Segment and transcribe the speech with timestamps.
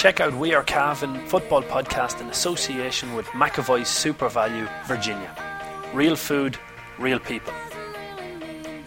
[0.00, 5.30] Check out We Are Cavan football podcast in association with McAvoy's SuperValu Virginia.
[5.92, 6.56] Real food,
[6.98, 7.52] real people.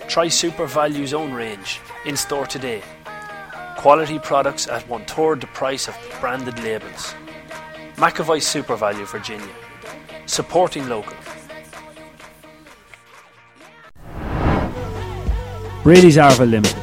[0.07, 2.81] Try SuperValu's own range in store today.
[3.77, 7.13] Quality products at one third the price of branded labels.
[7.97, 9.55] McAvoy SuperValu Virginia.
[10.25, 11.15] Supporting local.
[15.83, 16.82] Brady's Arva Limited,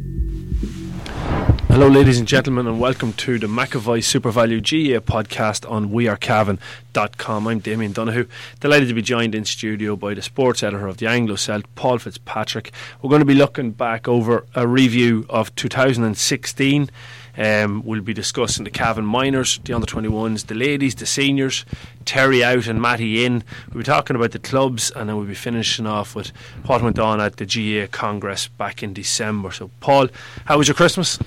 [1.79, 7.47] Hello, ladies and gentlemen, and welcome to the McAvoy Super Value GAA podcast on wearecavan.com.
[7.47, 8.27] I'm Damien Donahue,
[8.59, 11.99] delighted to be joined in studio by the sports editor of the Anglo Celt, Paul
[11.99, 12.73] Fitzpatrick.
[13.01, 16.91] We're going to be looking back over a review of 2016.
[17.37, 21.65] Um, we'll be discussing the Cavan minors, the under 21s, the ladies, the seniors,
[22.05, 23.45] Terry out and Matty in.
[23.69, 26.31] We'll be talking about the clubs and then we'll be finishing off with
[26.67, 29.53] what went on at the GAA Congress back in December.
[29.53, 30.09] So, Paul,
[30.47, 31.21] how was your Christmas?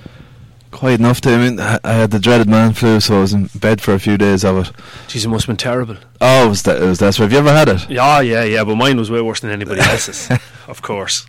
[0.72, 1.31] Quite enough, to.
[1.31, 4.00] I mean, I had the dreaded man flu, so I was in bed for a
[4.00, 4.72] few days of it.
[5.08, 5.97] Jeez, it must have been terrible.
[6.22, 7.25] Oh, it was, that, it was desperate.
[7.25, 7.89] Have you ever had it?
[7.89, 10.30] Yeah, yeah, yeah, but mine was way worse than anybody else's,
[10.67, 11.27] of course.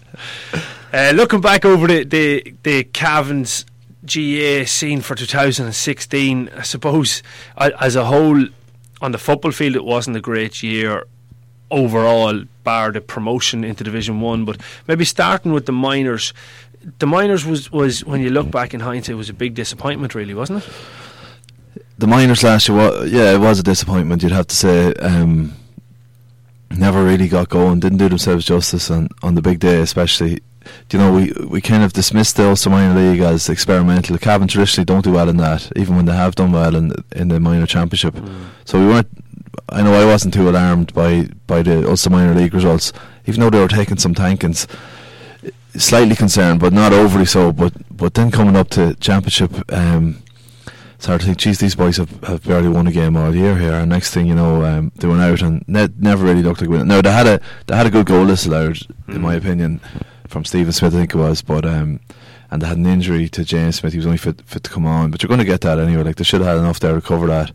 [0.92, 3.66] Uh, looking back over the, the, the Cavan's
[4.04, 7.22] GAA scene for 2016, I suppose,
[7.56, 8.46] as a whole,
[9.00, 11.06] on the football field, it wasn't a great year
[11.70, 16.32] overall, bar the promotion into Division 1, but maybe starting with the minors
[16.98, 20.34] the minors was was when you look back in hindsight was a big disappointment, really,
[20.34, 20.70] wasn't it?
[21.98, 24.22] The minors last year, was, yeah, it was a disappointment.
[24.22, 24.92] You'd have to say.
[24.94, 25.54] Um,
[26.70, 27.80] never really got going.
[27.80, 30.40] Didn't do themselves justice on on the big day, especially.
[30.90, 34.14] You know, we we kind of dismissed the Ulster Minor League as experimental.
[34.14, 36.92] The Cavan traditionally don't do well in that, even when they have done well in
[37.16, 38.14] in the minor championship.
[38.14, 38.46] Mm.
[38.64, 39.08] So we weren't.
[39.68, 42.92] I know I wasn't too alarmed by by the Ulster Minor League results,
[43.26, 44.66] even though they were taking some tankings
[45.76, 47.52] slightly concerned, but not overly so.
[47.52, 50.22] But but then coming up to championship, um,
[50.98, 53.72] started to think, geez, these boys have, have barely won a game all year here.
[53.72, 56.70] And next thing you know, um, they went out and ne- never really looked like
[56.70, 56.88] winning.
[56.88, 59.14] No, they had a they had a good goal disallowed, mm.
[59.14, 59.80] in my opinion,
[60.28, 61.42] from Stephen Smith, I think it was.
[61.42, 62.00] But um,
[62.50, 63.92] and they had an injury to James Smith.
[63.92, 65.10] He was only fit fit to come on.
[65.10, 66.02] But you're going to get that anyway.
[66.02, 67.52] Like they should have had enough there to cover that.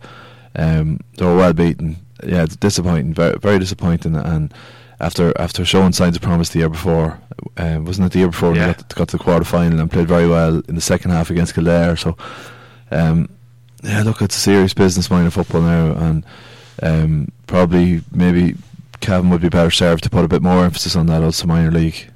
[0.56, 1.98] Um, they were well beaten.
[2.24, 3.14] Yeah, it's disappointing.
[3.14, 4.54] Very very disappointing and
[5.00, 7.20] after after showing signs of promise the year before.
[7.58, 8.68] Um, wasn't it the year before yeah.
[8.68, 11.30] we got, got, to the quarter final and played very well in the second half
[11.30, 11.96] against Kildare?
[11.96, 12.18] So,
[12.92, 13.30] um,
[13.84, 16.26] yeah, look, it's a serious business minor football now, and
[16.82, 18.56] um, probably maybe
[19.02, 21.72] Cavan would be better served to put a bit more emphasis on that Ulster minor
[21.72, 22.12] league.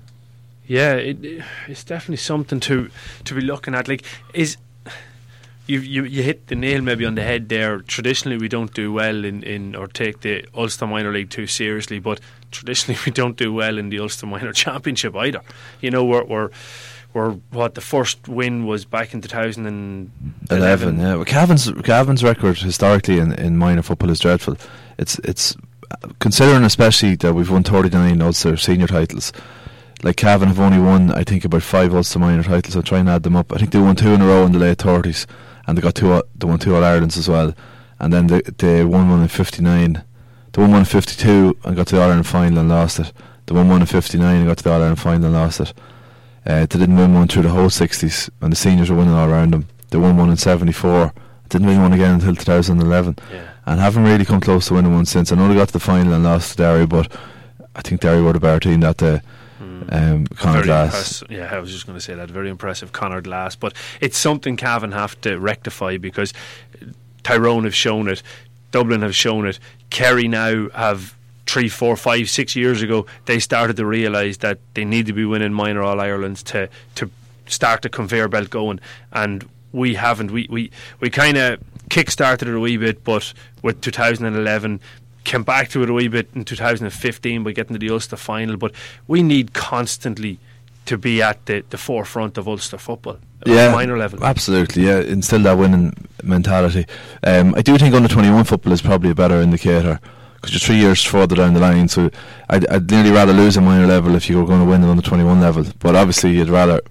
[0.68, 2.90] Yeah, it, it's definitely something to
[3.26, 3.88] to be looking at.
[3.88, 4.04] Like,
[4.34, 4.58] is
[5.68, 7.80] you, you you hit the nail maybe on the head there.
[7.80, 12.00] Traditionally, we don't do well in, in or take the Ulster Minor League too seriously,
[12.00, 12.20] but
[12.52, 15.42] traditionally we don't do well in the Ulster Minor Championship either.
[15.82, 16.50] You know, we're, we're
[17.14, 21.00] what the first win was back in 2011.
[21.00, 24.58] yeah, well, Cavan's Cavan's record historically in, in minor football is dreadful.
[24.98, 25.58] It's it's
[26.20, 29.34] considering especially that we've won 39 Ulster senior titles.
[30.04, 32.76] Like Cavan have only won, I think, about five Ulster minor titles.
[32.76, 33.54] I'm trying to add them up.
[33.54, 35.28] I think they won two in a row in the late 30s,
[35.68, 36.24] and they got two.
[36.36, 37.54] They won two All Irelands as well,
[38.00, 40.04] and then they they won one in '59
[40.54, 43.14] the one won 52 and got to the All Ireland final and lost it.
[43.46, 45.74] The one won in 59 and got to the All Ireland final and lost it.
[46.46, 49.30] Uh, they didn't win one through the whole 60s and the seniors were winning all
[49.30, 49.68] around them.
[49.90, 51.14] They won one in 74.
[51.50, 53.18] Didn't win one again until 2011.
[53.32, 53.50] Yeah.
[53.66, 55.32] And haven't really come close to winning one since.
[55.32, 57.12] I know they got to the final and lost to Derry, but
[57.76, 59.22] I think Derry were the better team that day.
[59.62, 59.94] Mm.
[59.94, 61.24] Um, Conor Glass.
[61.30, 62.32] Yeah, I was just going to say that.
[62.32, 63.56] Very impressive, Conor Glass.
[63.56, 66.34] But it's something Cavan have to rectify because
[67.24, 68.24] Tyrone have shown it.
[68.72, 69.60] Dublin have shown it.
[69.90, 71.16] Kerry now have
[71.46, 75.26] three, four, five, six years ago they started to realise that they need to be
[75.26, 77.10] winning minor All Irelands to to
[77.46, 78.80] start the conveyor belt going,
[79.12, 80.32] and we haven't.
[80.32, 81.60] We we we kind of
[81.90, 84.80] kick-started it a wee bit, but with 2011
[85.24, 88.58] came back to it a wee bit in 2015 by getting to the Ulster final.
[88.58, 88.72] But
[89.08, 90.40] we need constantly
[90.86, 93.18] to be at the, the forefront of Ulster football.
[93.46, 94.24] Yeah, minor level.
[94.24, 95.00] Absolutely, yeah.
[95.00, 95.94] Instill that winning
[96.24, 96.86] mentality.
[97.24, 100.00] Um, I do think under twenty one football is probably a better indicator
[100.36, 101.88] because you're three years further down the line.
[101.88, 102.10] So
[102.50, 104.88] I'd, I'd nearly rather lose a minor level if you were going to win it
[104.88, 105.66] on the 21 level.
[105.80, 106.82] But obviously, you'd rather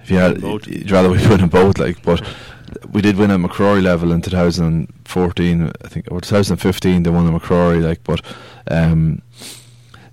[0.00, 1.78] if you had, you'd rather we win them both.
[1.78, 2.22] Like, but
[2.92, 7.02] we did win at MacRory level in 2014, I think, or 2015.
[7.02, 7.82] They won at MacRory.
[7.82, 8.20] Like, but
[8.68, 9.22] um,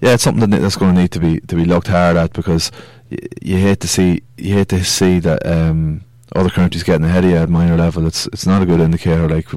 [0.02, 2.72] yeah, it's something that's going to need to be to be looked hard at because
[3.10, 6.02] y- you hate to see you hate to see that um,
[6.36, 8.08] other countries getting ahead of you at minor level.
[8.08, 9.30] It's it's not a good indicator.
[9.30, 9.48] Like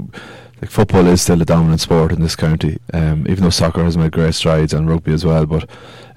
[0.61, 3.96] like football is still a dominant sport in this county, um, even though soccer has
[3.96, 5.46] made great strides and rugby as well.
[5.46, 5.69] But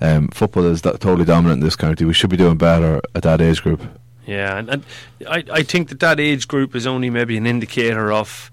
[0.02, 2.06] um, football is do- totally dominant in this county.
[2.06, 3.82] We should be doing better at that age group.
[4.26, 4.84] Yeah, and, and
[5.28, 8.52] I, I think that that age group is only maybe an indicator of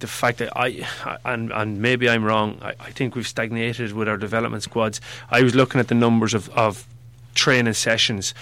[0.00, 0.86] the fact that I
[1.24, 2.58] and and maybe I'm wrong.
[2.62, 5.00] I, I think we've stagnated with our development squads.
[5.30, 6.86] I was looking at the numbers of, of
[7.34, 8.34] training sessions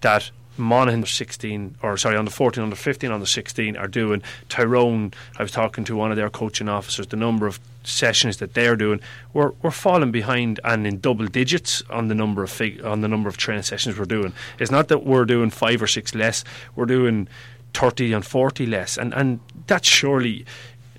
[0.00, 4.22] that Monaghan 16 or sorry the 14 on the 15 on the 16 are doing
[4.48, 8.54] Tyrone I was talking to one of their coaching officers the number of sessions that
[8.54, 9.00] they're doing
[9.32, 13.08] we're, we're falling behind and in double digits on the number of fig- on the
[13.08, 16.44] number of training sessions we're doing it's not that we're doing 5 or 6 less
[16.76, 17.26] we're doing
[17.72, 20.44] 30 and 40 less and and that's surely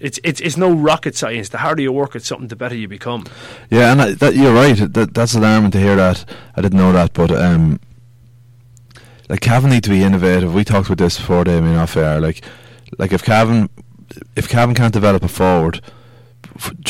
[0.01, 1.49] it's, it's it's no rocket science.
[1.49, 3.25] The harder you work at something, the better you become.
[3.69, 4.75] Yeah, and I, that, you're right.
[4.93, 6.25] That, that's alarming to hear that.
[6.55, 7.79] I didn't know that, but um,
[9.29, 10.53] like Cavan need to be innovative.
[10.53, 12.19] We talked about this before, Damien, off air.
[12.19, 12.43] Like,
[12.97, 13.69] like if Cavan,
[14.35, 15.81] if Cavan can't develop a forward,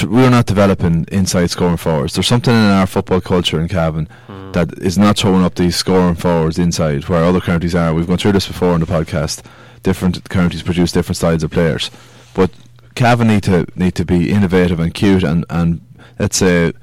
[0.03, 2.13] we're not developing inside scoring forwards.
[2.13, 4.07] There's something in our football culture in Cavan
[4.53, 7.93] that is not throwing up these scoring forwards inside, where other counties are.
[7.93, 9.43] We've gone through this before in the podcast.
[9.83, 11.89] Different counties produce different styles of players,
[12.33, 12.51] but
[12.95, 15.81] Cavan need to need to be innovative and cute and and
[16.19, 16.73] let's say,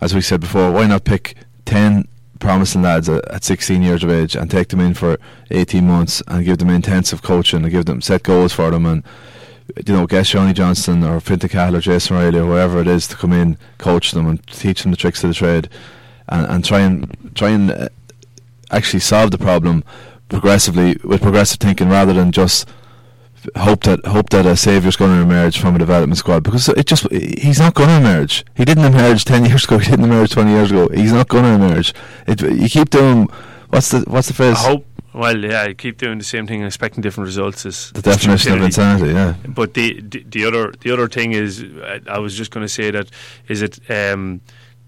[0.00, 1.34] as we said before, why not pick
[1.64, 2.06] ten
[2.38, 5.18] promising lads at, at 16 years of age and take them in for
[5.50, 9.02] 18 months and give them intensive coaching and give them set goals for them and
[9.86, 13.06] you know get Seanie Johnston or Fintan Cahill or Jason Riley or whoever it is
[13.08, 15.68] to come in coach them and teach them the tricks of the trade
[16.28, 17.88] and, and try and try and uh,
[18.70, 19.84] actually solve the problem
[20.28, 22.68] progressively with progressive thinking rather than just
[23.56, 26.86] hope that hope that a saviour's going to emerge from a development squad because it
[26.86, 28.44] just he's not going to emerge.
[28.54, 29.78] He didn't emerge ten years ago.
[29.78, 30.88] He didn't emerge twenty years ago.
[30.88, 31.94] He's not going to emerge.
[32.26, 33.28] It, you keep doing
[33.70, 34.56] what's the what's the phrase?
[34.58, 34.84] Hope.
[35.14, 37.66] Well, yeah, I keep doing the same thing and expecting different results.
[37.66, 39.14] Is the definition of insanity.
[39.14, 42.64] Yeah, But the, the the other the other thing is, I, I was just going
[42.64, 43.08] to say that
[43.48, 44.42] is it um,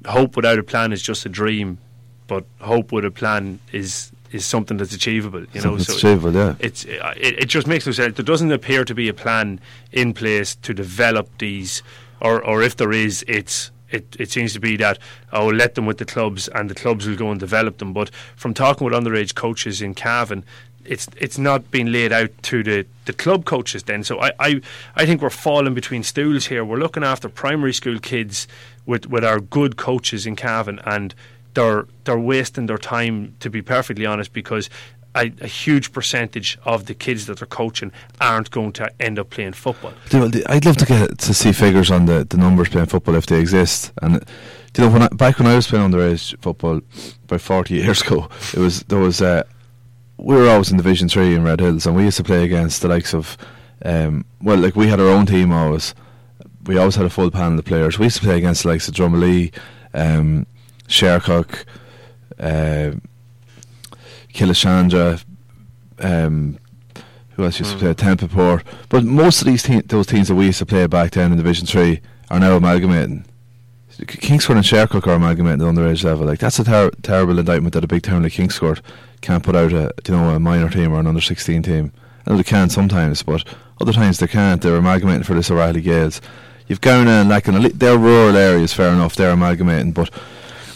[0.06, 1.78] hope without a plan is just a dream,
[2.26, 5.44] but hope with a plan is is something that's achievable.
[5.52, 6.54] You know, so achievable, yeah.
[6.58, 8.16] it's uh, it, it just makes no sense.
[8.16, 9.60] There doesn't appear to be a plan
[9.92, 11.82] in place to develop these,
[12.20, 13.70] or or if there is, it's.
[13.92, 15.00] It, it seems to be that
[15.32, 17.92] I will let them with the clubs and the clubs will go and develop them.
[17.92, 20.44] But from talking with underage coaches in Cavan,
[20.84, 24.04] it's it's not being laid out to the, the club coaches then.
[24.04, 24.60] So I, I,
[24.94, 26.64] I think we're falling between stools here.
[26.64, 28.46] We're looking after primary school kids
[28.86, 31.14] with, with our good coaches in Cavan and
[31.54, 34.70] they're they're wasting their time to be perfectly honest because
[35.14, 39.30] a, a huge percentage of the kids that they're coaching aren't going to end up
[39.30, 39.92] playing football.
[40.12, 43.40] I'd love to get to see figures on the, the numbers playing football if they
[43.40, 43.92] exist.
[44.02, 44.24] And
[44.76, 46.80] you know when I, back when I was playing underage football
[47.24, 49.42] about forty years ago, it was there was uh,
[50.16, 52.82] we were always in Division Three in Red Hills, and we used to play against
[52.82, 53.36] the likes of
[53.84, 55.94] um, well, like we had our own team always.
[56.66, 57.98] We always had a full panel of players.
[57.98, 59.52] We used to play against the likes of Drumalee,
[59.94, 60.46] um,
[60.90, 61.64] Shercock,
[62.38, 62.90] uh,
[64.34, 65.24] Killashandra,
[66.00, 66.58] um,
[67.30, 67.94] who else used to play?
[67.94, 68.64] Templeport.
[68.88, 71.38] But most of these te- those teams that we used to play back then in
[71.38, 73.24] Division Three are now amalgamating.
[74.00, 76.26] Kingscourt and Shercock are amalgamating at the underage level.
[76.26, 78.80] Like that's a ter- terrible indictment that a big town like Kingscourt
[79.20, 81.92] can't put out a you know a minor team or an under sixteen team.
[82.26, 83.44] I know they can sometimes, but
[83.80, 84.60] other times they can't.
[84.60, 86.20] They're amalgamating for this O'Reilly Gales.
[86.66, 87.78] You've Gowna and Lacken.
[87.78, 89.16] They're rural areas, fair enough.
[89.16, 90.10] They're amalgamating, but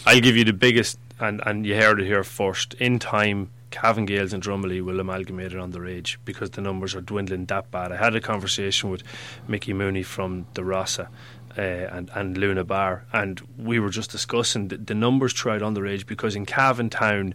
[0.07, 2.75] I'll give you the biggest, and, and you heard it here first.
[2.75, 7.45] In time, Cavan Gaels and Drumalee will amalgamate it underage because the numbers are dwindling
[7.45, 7.91] that bad.
[7.91, 9.01] I had a conversation with
[9.47, 11.09] Mickey Mooney from the Rasa.
[11.57, 16.05] Uh, and, and Luna Bar, and we were just discussing the, the numbers throughout underage
[16.05, 17.33] because in Cavan Town,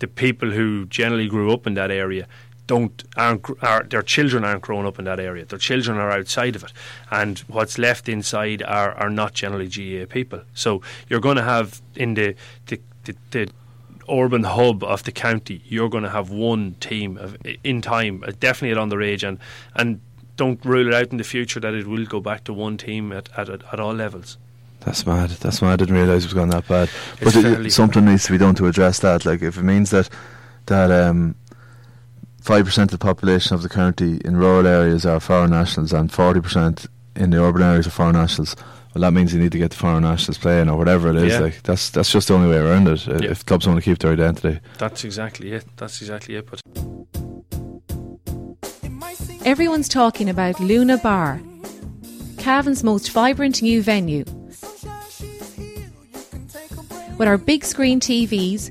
[0.00, 2.26] the people who generally grew up in that area
[2.70, 5.44] don't aren't are, their children aren't grown up in that area.
[5.44, 6.72] Their children are outside of it,
[7.10, 10.42] and what's left inside are, are not generally GAA people.
[10.54, 12.36] So you're going to have in the
[12.66, 13.48] the, the, the
[14.08, 18.30] urban hub of the county, you're going to have one team of, in time, uh,
[18.38, 19.40] definitely at underage, and
[19.74, 20.00] and
[20.36, 23.10] don't rule it out in the future that it will go back to one team
[23.10, 24.38] at at, at, all levels.
[24.78, 25.30] That's mad.
[25.30, 25.72] That's mad.
[25.72, 26.88] I didn't realise it was going that bad.
[27.20, 29.26] It's but it- something needs to be done to address that.
[29.26, 30.08] Like if it means that
[30.66, 31.34] that um
[32.40, 36.10] five percent of the population of the county in rural areas are foreign nationals and
[36.12, 38.54] forty percent in the urban areas are foreign nationals,
[38.94, 41.32] well, that means you need to get the foreign nationals playing or whatever it is.
[41.32, 41.40] Yeah.
[41.40, 43.06] Like that's that's just the only way around it.
[43.08, 43.30] uh, Yeah.
[43.30, 45.64] If clubs want to keep their identity, That's exactly it.
[45.76, 46.48] That's exactly it.
[46.50, 46.60] But
[49.44, 51.40] Everyone's talking about Luna Bar,
[52.38, 54.24] Cavan's most vibrant new venue.
[57.18, 58.70] With our big screen TVs,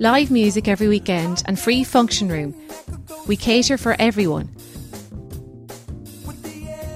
[0.00, 2.54] live music every weekend, and free function room,
[3.26, 4.48] we cater for everyone.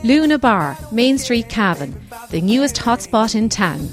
[0.04, 3.88] Luna Bar, Main Street, Cavan, the newest hotspot in town.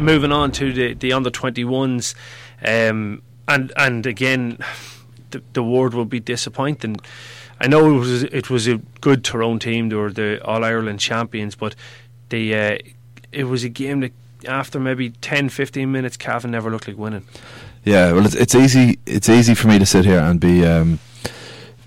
[0.00, 2.14] moving on to the the under twenty ones,
[2.64, 4.58] um, and and again,
[5.30, 6.96] the, the word will be disappointing.
[7.60, 9.90] I know it was it was a good Tyrone team.
[9.90, 11.74] They were the All Ireland champions, but
[12.30, 12.78] the uh,
[13.32, 14.12] it was a game that
[14.48, 17.26] after maybe 10, 15 minutes, Cavan never looked like winning.
[17.84, 18.12] Yeah.
[18.12, 18.98] Well, it's it's easy.
[19.06, 20.64] It's easy for me to sit here and be.
[20.64, 20.98] Um,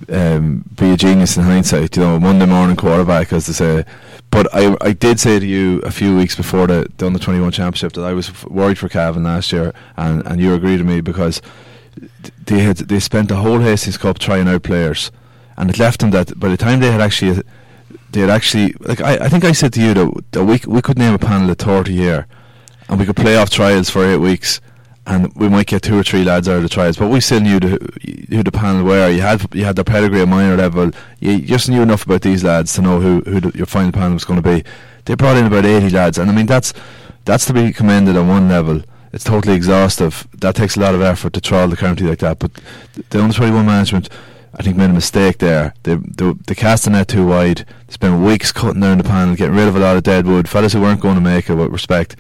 [0.10, 3.86] um, be a genius in hindsight, you know, Monday morning quarterback, as they say.
[4.32, 7.40] But I, I did say to you a few weeks before the, the under twenty
[7.40, 10.88] one championship that I was worried for Cavan last year, and, and you agreed with
[10.88, 11.42] me because
[12.46, 15.12] they had they spent the whole Hastings Cup trying out players,
[15.56, 17.42] and it left them that by the time they had actually
[18.12, 20.82] they had actually like I, I think I said to you that, that we we
[20.82, 22.26] could name a panel of thirty here,
[22.90, 24.60] and we could play off trials for eight weeks,
[25.06, 27.42] and we might get two or three lads out of the trials, but we still
[27.42, 29.10] knew the, who the panel were.
[29.10, 30.92] You had you had their pedigree at minor level.
[31.20, 34.14] You just knew enough about these lads to know who who the, your final panel
[34.14, 34.64] was going to be.
[35.06, 36.74] They brought in about eighty lads, and I mean that's
[37.26, 38.82] that's to be commended on one level.
[39.12, 40.28] It's totally exhaustive.
[40.40, 42.40] That takes a lot of effort to trial the county like that.
[42.40, 42.54] But
[43.10, 44.10] the under twenty one management,
[44.56, 45.74] I think, made a mistake there.
[45.84, 47.66] They they, they cast the net too wide.
[47.88, 50.48] They spent weeks cutting down the panel, getting rid of a lot of dead wood,
[50.48, 52.16] fellas who weren't going to make it with respect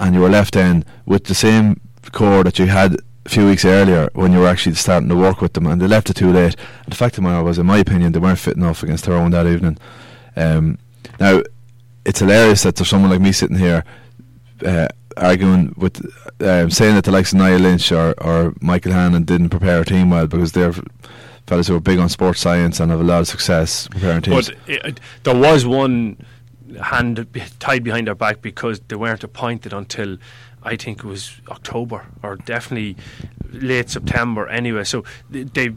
[0.00, 1.78] and you were left then with the same
[2.12, 5.40] core that you had a few weeks earlier when you were actually starting to work
[5.40, 6.56] with them, and they left it too late.
[6.84, 9.04] And the fact of the matter was, in my opinion, they weren't fit enough against
[9.04, 9.78] Tyrone that evening.
[10.36, 10.78] Um,
[11.18, 11.42] now,
[12.04, 13.84] it's hilarious that there's someone like me sitting here
[14.64, 16.00] uh, arguing with,
[16.40, 19.84] um, saying that the likes of Niall Lynch or, or Michael Hannon didn't prepare a
[19.84, 20.72] team well because they're
[21.46, 24.48] fellas who are big on sports science and have a lot of success preparing teams.
[24.48, 26.24] But it, it, there was one
[26.82, 27.26] hand
[27.58, 30.16] tied behind their back because they weren't appointed until
[30.62, 32.96] I think it was October or definitely
[33.52, 34.84] late September anyway.
[34.84, 35.68] So they,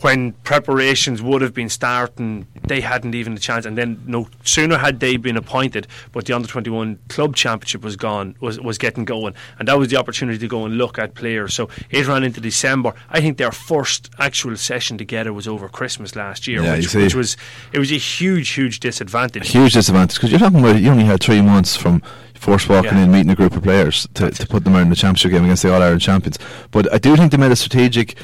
[0.00, 3.64] when preparations would have been starting, they hadn't even a chance.
[3.64, 7.82] And then no sooner had they been appointed, but the under twenty one club championship
[7.82, 10.98] was gone, was was getting going, and that was the opportunity to go and look
[10.98, 11.54] at players.
[11.54, 12.94] So it ran into December.
[13.10, 17.14] I think their first actual session together was over Christmas last year, Yeah, which, which
[17.14, 17.36] was
[17.72, 19.50] it was a huge, huge disadvantage.
[19.50, 22.02] huge disadvantage because you're talking about you only had three months from
[22.42, 23.04] first walking Yeah.
[23.04, 25.44] in meeting a group of players to, to put them out in the championship game
[25.44, 26.38] against the All Ireland champions.
[26.72, 28.16] But I do think they made a strategic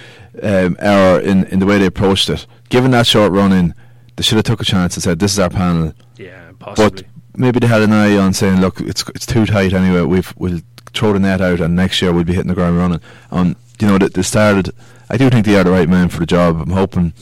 [0.43, 2.47] um, error in, in the way they approached it.
[2.69, 3.75] Given that short run in,
[4.17, 6.91] they should have took a chance and said, "This is our panel." Yeah, possibly.
[7.03, 10.03] But maybe they had an eye on saying, "Look, it's it's too tight anyway.
[10.03, 10.61] We've we'll
[10.93, 13.87] throw the net out, and next year we'll be hitting the ground running." Um, you
[13.87, 14.71] know, they, they started.
[15.09, 16.61] I do think they are the right man for the job.
[16.61, 17.13] I'm hoping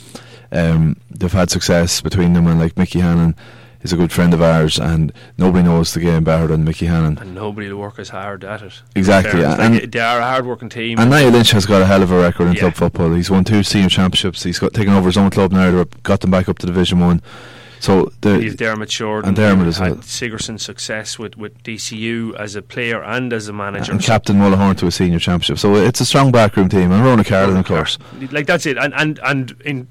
[0.50, 3.36] um, they've had success between them, and like Mickey Hannon
[3.87, 7.19] is a good friend of ours, and nobody knows the game better than Mickey Hannon.
[7.19, 8.83] and nobody will work as hard at it.
[8.95, 10.99] Exactly, Fairness, yeah, like, and- they are a hard-working team.
[10.99, 12.61] And Niall Lynch has got a hell of a record in Yeah.
[12.61, 13.12] club football.
[13.14, 14.43] He's won two senior championships.
[14.43, 15.85] He's got taken over his own club now.
[16.02, 17.23] Got them back up to Division One.
[17.78, 19.99] So the He's Dermot Short and Dermot as well.
[19.99, 23.93] Uh, Sigerson's success with, with DCU as a player and as a manager.
[23.93, 25.59] and Captain Mullahoran to a senior championship.
[25.59, 26.90] So it's a strong backroom team.
[26.90, 27.99] And Rona Carlin, of course.
[28.33, 28.78] Like that's it.
[28.78, 29.88] And and and in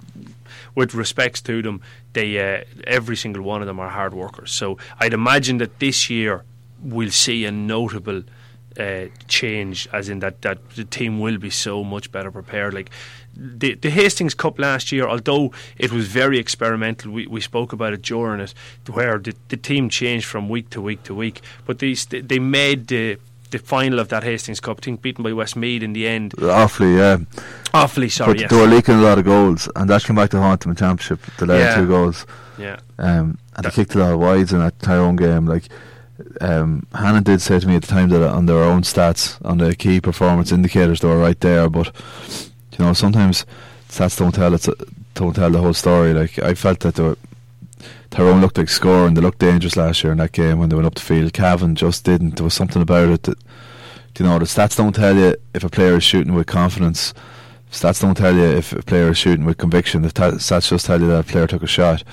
[0.75, 1.81] with respects to them,
[2.13, 4.51] they uh, every single one of them are hard workers.
[4.51, 6.43] So I'd imagine that this year
[6.81, 8.23] we'll see a notable
[8.77, 12.73] uh, change, as in that that the team will be so much better prepared.
[12.73, 12.89] Like
[13.35, 17.93] the the Hastings Cup last year, although it was very experimental, we, we spoke about
[17.93, 18.53] it during it,
[18.91, 21.41] where the, the team changed from week to week to week.
[21.65, 23.17] But they, they made the
[23.51, 26.33] the final of that Hastings Cup, I think beaten by Westmeath in the end.
[26.41, 27.17] Awfully, yeah.
[27.73, 28.49] Awfully sorry, but yes.
[28.49, 30.75] they were leaking a lot of goals, and that came back to haunt them in
[30.77, 31.19] championship.
[31.37, 31.75] The last Yeah.
[31.75, 32.25] two goals,
[32.57, 32.79] yeah.
[32.97, 35.45] um, and they kicked a lot of wides in that Tyrone game.
[35.45, 35.63] Like
[36.41, 39.57] um, Hannah did say to me at the time that on their own stats, on
[39.57, 41.69] the key performance indicators, they were right there.
[41.69, 41.91] But
[42.77, 43.45] you know, sometimes
[43.89, 44.69] stats don't tell it's
[45.13, 46.13] don't tell the whole story.
[46.13, 47.17] Like I felt that they were,
[48.15, 49.13] Tyrone looked like scoring.
[49.13, 51.33] They looked dangerous last year in that game when they went up the field.
[51.33, 52.37] Cavan just didn't.
[52.37, 53.37] There was something about it that
[54.17, 57.13] you know the stats don't tell you if a player is shooting with confidence.
[57.69, 60.01] Stats don't tell you if a player is shooting with conviction.
[60.01, 62.05] The ta- stats just tell you that a player took a shot.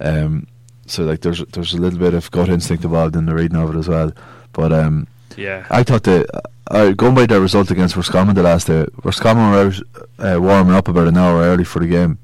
[0.00, 0.46] Um,
[0.86, 3.74] so like there's there's a little bit of gut instinct involved in the reading of
[3.74, 4.10] it as well.
[4.54, 5.06] But um,
[5.36, 5.66] Yeah.
[5.70, 6.26] I thought the
[6.70, 10.74] uh, going by their result against Roscommon the last day, Roscommon were out uh, warming
[10.74, 12.16] up about an hour early for the game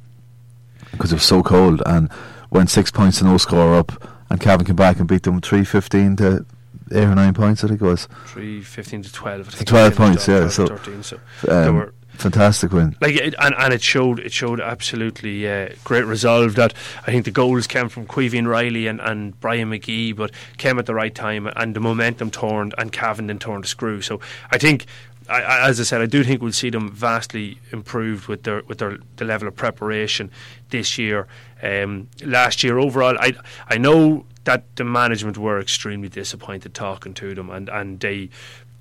[0.92, 2.08] because it was so cold, and
[2.50, 3.93] went six points to no score up,
[4.31, 6.45] and Cavan came back and beat them three fifteen to
[6.93, 7.64] eight or nine points.
[7.64, 9.49] I think it was three fifteen to twelve.
[9.49, 12.97] I think 12 points, yeah, 12 so, 13, so um, were fantastic win.
[13.00, 16.75] like it, and and it showed it showed absolutely uh, great resolve that
[17.07, 20.87] I think the goals came from Queevy Riley and, and Brian McGee but came at
[20.87, 24.59] the right time and the momentum turned and Cavan then turned the screw so I
[24.59, 24.87] think
[25.28, 28.78] I, as I said I do think we'll see them vastly improved with their with
[28.78, 30.30] their the level of preparation
[30.70, 31.26] this year
[31.62, 33.35] um, last year overall I
[33.68, 38.30] I know that the management were extremely disappointed talking to them and, and they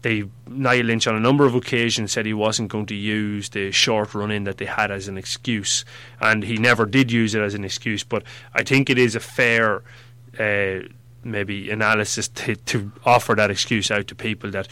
[0.02, 3.72] they Niall Lynch on a number of occasions said he wasn't going to use the
[3.72, 5.84] short run in that they had as an excuse,
[6.22, 8.04] and he never did use it as an excuse.
[8.04, 8.24] But
[8.54, 9.84] I think it is a fair.
[10.40, 10.88] Uh,
[11.24, 14.68] maybe analysis to, to offer that excuse out to people that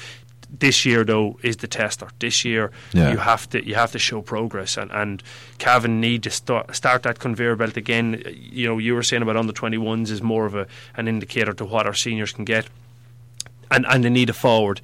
[0.59, 2.07] this year though is the tester.
[2.19, 3.11] This year Yeah.
[3.11, 5.23] you have to you have to show progress and and
[5.57, 8.21] Cavan need to start start that conveyor belt again.
[8.51, 10.65] You know you were saying about under 21s is more of a
[10.97, 12.65] an indicator to what our seniors can get
[13.71, 14.81] and and they need a forward.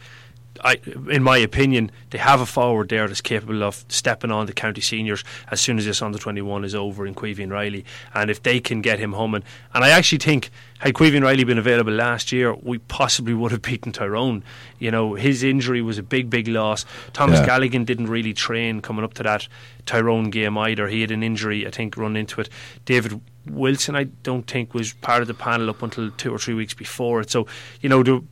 [0.64, 0.80] I,
[1.10, 4.82] in my opinion, they have a forward there that's capable of stepping on the county
[4.82, 8.30] seniors as soon as this under twenty one is over in Queevy and Riley, and
[8.30, 9.44] if they can get him humming,
[9.74, 13.52] and I actually think had Queevy and Riley been available last year, we possibly would
[13.52, 14.44] have beaten Tyrone.
[14.78, 16.86] You know, his injury was a big, big loss.
[17.14, 17.48] Thomas Yeah.
[17.48, 19.48] Galligan didn't really train coming up to that
[19.86, 20.88] Tyrone game either.
[20.88, 22.50] He had an injury, I think, run into it.
[22.86, 26.56] David Wilson, I don't think, was part of the panel up until two or three
[26.56, 27.30] weeks before it.
[27.30, 27.48] So,
[27.82, 28.24] you know, the.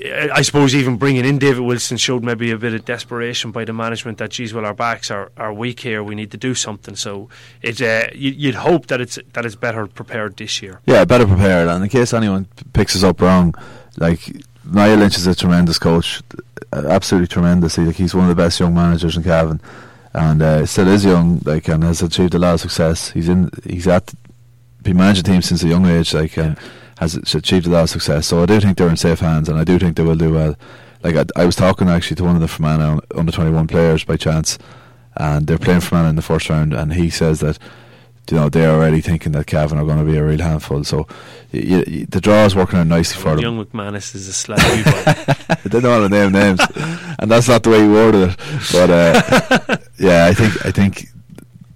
[0.00, 3.72] I suppose even bringing in David Wilson showed maybe a bit of desperation by the
[3.72, 6.02] management that, geez, well, our backs are, are weak here.
[6.02, 6.94] We need to do something.
[6.94, 7.28] So
[7.62, 10.80] it, uh, you, you'd hope that it's that it's better prepared this year.
[10.86, 11.68] Yeah, better prepared.
[11.68, 13.54] And in case anyone picks us up wrong,
[13.96, 14.20] like
[14.64, 16.22] Niall Lynch is a tremendous coach,
[16.72, 17.76] uh, absolutely tremendous.
[17.76, 19.60] He, like he's one of the best young managers in Cavan,
[20.12, 23.10] and uh, still is young, like and has achieved a lot of success.
[23.10, 24.12] He's in, he's at,
[24.82, 26.58] been managing teams since a young age, like and
[26.98, 28.26] has achieved a lot of success.
[28.26, 30.32] So I do think they're in safe hands, and I do think they will do
[30.32, 30.56] well.
[31.02, 34.04] Like I, I was talking actually to one of the Fermanagh under twenty one players
[34.04, 34.58] by chance,
[35.16, 37.58] and they're playing Fermanagh in the first round, and he says that
[38.30, 40.82] you know they're already thinking that Cavan are going to be a real handful.
[40.82, 41.06] So
[41.52, 43.40] y y the draw is working out nicely for them.
[43.40, 44.56] Young McManus is a boy.
[44.56, 46.60] I didn't want to name names,
[47.20, 48.36] and that's not the way he worded it.
[48.72, 51.08] But uh, yeah, I think I think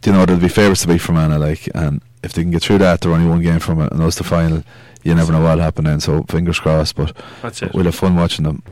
[0.04, 2.78] you know there'll be favourites to beat Fermanagh, like, and if they can get through
[2.78, 4.64] that, they're only one game from it, and that's the final.
[5.02, 6.00] You never know what'll happen then.
[6.00, 6.96] So fingers crossed.
[6.96, 7.12] But
[7.74, 8.62] we'll have fun watching them.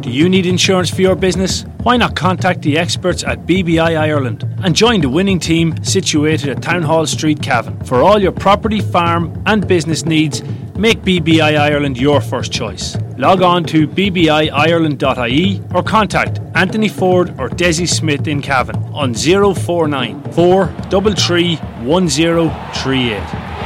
[0.00, 1.64] Do you need insurance for your business?
[1.82, 6.62] Why not contact the experts at BBI Ireland and join the winning team situated at
[6.62, 7.84] Town Hall Street, Cavan.
[7.84, 10.44] For all your property, farm, and business needs,
[10.76, 12.96] make BBI Ireland your first choice.
[13.18, 20.22] Log on to bbyireland.ie or contact Anthony Ford or Desi Smith in Cavan on 049
[20.32, 23.65] 433 1038.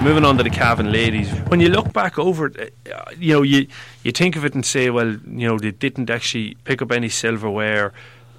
[0.00, 3.42] Moving on to the Cavan ladies, when you look back over it, uh, you know
[3.42, 3.66] you
[4.04, 7.08] you think of it and say, well, you know they didn't actually pick up any
[7.08, 7.92] silverware,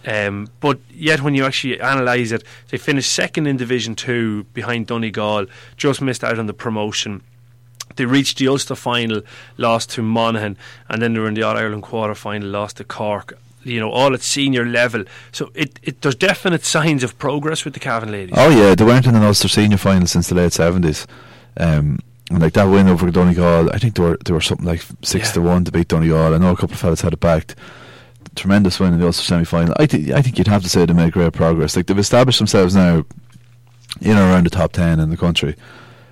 [0.08, 4.88] um, but yet when you actually analyse it, they finished second in Division Two behind
[4.88, 7.22] Donegal, just missed out on the promotion.
[7.98, 9.22] They reached the Ulster final,
[9.58, 12.86] lost to Monaghan, and then they were in the All Ireland quarter final, lost to
[12.86, 13.38] Cork.
[13.64, 15.04] You know, all at senior level.
[15.34, 18.36] So it, it there's definite signs of progress with the Cavan ladies.
[18.38, 21.06] Oh yeah, they weren't in an Ulster senior final since the late seventies.
[21.60, 22.00] Um,
[22.32, 25.30] and like that win over Donegal, I think they were they were something like six
[25.30, 25.34] Yeah.
[25.34, 26.34] to one to beat Donegal.
[26.34, 27.56] I know a couple of fellas had it backed.
[28.36, 29.74] Tremendous win in the Ulster semi final.
[29.80, 31.76] I think I think you'd have to say they made great progress.
[31.76, 33.04] Like they've established themselves now
[34.02, 35.56] in and around the top ten in the country.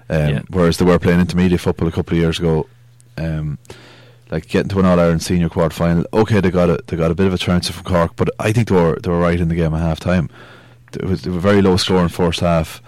[0.09, 0.41] Um, Yeah.
[0.49, 2.67] Whereas they were playing intermediate football a couple of years ago.
[3.17, 3.57] Um,
[4.31, 6.05] like getting to an All Ireland senior quarter final.
[6.11, 8.51] Okay, they got a they got a bit of a transfer from Cork, but I
[8.51, 10.29] think they were they were right in the game at half time.
[10.93, 12.81] It was they were very low score in first half.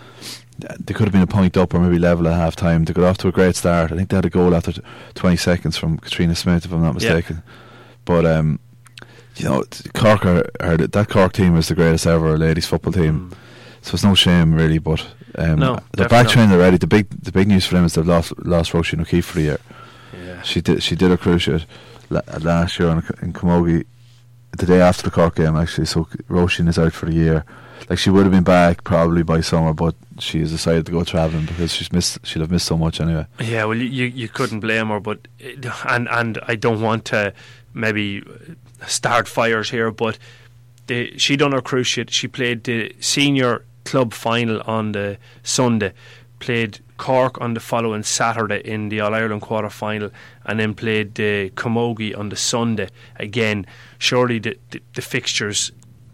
[0.80, 2.86] They could have been a point up or maybe level at half time.
[2.86, 3.92] They got off to a great start.
[3.92, 4.74] I think they had a goal after
[5.16, 7.14] 20 seconds from Katrina Smith, if I'm not Yeah.
[7.14, 7.44] mistaken.
[8.06, 8.60] But um,
[9.36, 12.92] you know, Cork are, are the- that Cork team is the greatest ever ladies football
[12.94, 13.32] team.
[13.82, 14.80] So it's no shame really.
[14.80, 15.06] But
[15.38, 16.78] um, No, they're back training already.
[16.78, 19.44] The big the big news for them is they've lost lost Roisin O'Keefe for the
[19.44, 19.60] year.
[20.26, 20.42] Yeah.
[20.42, 21.66] She did she did a cruciate
[22.10, 22.90] la- last year
[23.22, 23.86] in Camogie,
[24.58, 25.86] the day after the Cork game actually.
[25.86, 27.46] So Roisin is out for the year.
[27.90, 31.04] Like she would have been back probably by summer, but she has decided to go
[31.04, 32.20] travelling because she's missed.
[32.26, 33.26] She'll have missed so much anyway.
[33.40, 35.28] Yeah, well, you, you couldn't blame her, but
[35.88, 37.34] and and I don't want to
[37.74, 38.24] maybe
[38.88, 40.18] start fires here, but
[40.88, 42.10] the, she done her cruciate.
[42.10, 45.94] She played the senior club final on the Sunday,
[46.40, 50.12] played Cork on the following Saturday in the All Ireland quarter final,
[50.46, 53.66] and then played the Camogie on the Sunday again.
[53.98, 55.72] Surely the, the the fixtures,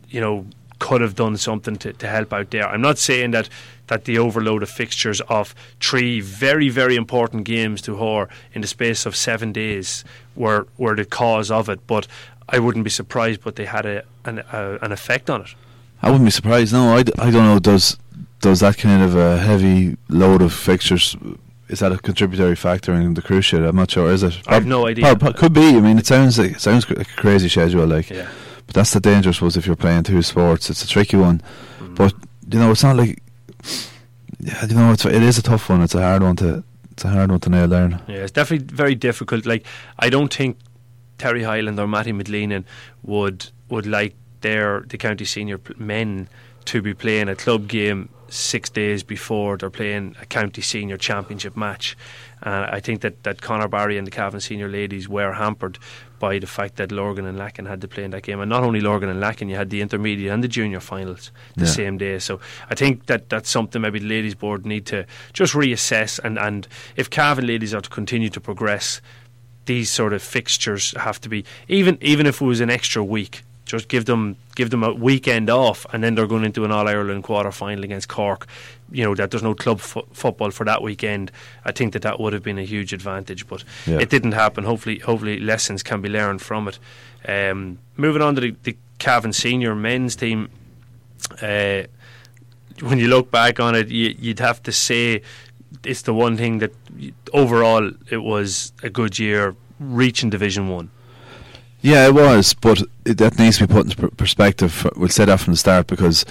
[0.10, 0.45] you know.
[0.79, 2.67] Could have done something to, to help out there.
[2.67, 3.49] I'm not saying that
[3.88, 8.67] that the overload of fixtures of three very very important games to Hor in the
[8.67, 10.03] space of seven days
[10.35, 12.07] were were the cause of it, but
[12.49, 15.55] I wouldn't be surprised, but they had a an, a, an effect on it.
[16.01, 16.73] I wouldn't be surprised.
[16.73, 17.59] No, I, d- I don't know.
[17.59, 17.97] Does
[18.41, 21.15] does that kind of a heavy load of fixtures
[21.67, 23.67] is that a contributory factor in the cruciate?
[23.67, 24.11] I'm not sure.
[24.11, 24.39] Is it?
[24.47, 25.15] I have no idea.
[25.15, 25.69] Prob- could be.
[25.77, 27.88] I mean, it sounds like it sounds like a crazy schedule.
[27.88, 28.27] Like, Yeah.
[28.75, 30.69] That's the danger, I suppose, if you're playing two sports.
[30.69, 31.41] It's a tricky one.
[31.79, 31.95] Mm.
[31.95, 32.13] But
[32.49, 33.23] you know, it's not like.
[34.41, 35.81] Yeah, you know, it's it is a tough one.
[35.81, 36.61] It's a hard one to
[36.91, 38.01] it's a hard one to nail down.
[38.05, 39.45] Yeah, it's definitely very difficult.
[39.45, 39.65] Like
[39.97, 40.57] I don't think
[41.17, 42.65] Terry Hyland or Matty McGleenan
[43.01, 46.27] would would like their the county senior men
[46.65, 51.56] to be playing a club game six days before they're playing a county senior championship
[51.56, 51.95] match.
[52.43, 55.78] Uh, I think that, that Conor Barry and the Cavan senior ladies were hampered
[56.19, 58.63] by the fact that Lorgan and Lacken had to play in that game, and not
[58.63, 61.71] only Lorgan and Lacken, you had the intermediate and the junior finals the Yeah.
[61.71, 62.19] same day.
[62.19, 66.38] So I think that that's something maybe the ladies board need to just reassess, and
[66.39, 69.01] and if Cavan ladies are to continue to progress,
[69.65, 73.43] these sort of fixtures have to be even even if it was an extra week.
[73.65, 76.88] Just give them give them a weekend off, and then they're going into an All
[76.88, 78.45] Ireland quarter final against Cork.
[78.91, 81.32] You know that there's no club fo- football for that weekend.
[81.65, 83.97] I think that that would have been a huge advantage, but Yeah.
[83.99, 84.63] it didn't happen.
[84.65, 86.78] Hopefully, hopefully lessons can be learned from it.
[87.28, 90.49] Um, moving on to the, the Cavan senior men's team.
[91.41, 91.84] Uh,
[92.82, 95.21] when you look back on it, you, you'd have to say
[95.84, 96.71] it's the one thing that
[97.34, 100.91] overall it was a good year reaching Division One.
[101.86, 104.89] Yeah, it was, but it, that needs to be put into per- perspective.
[104.95, 106.26] We'll say that from the start because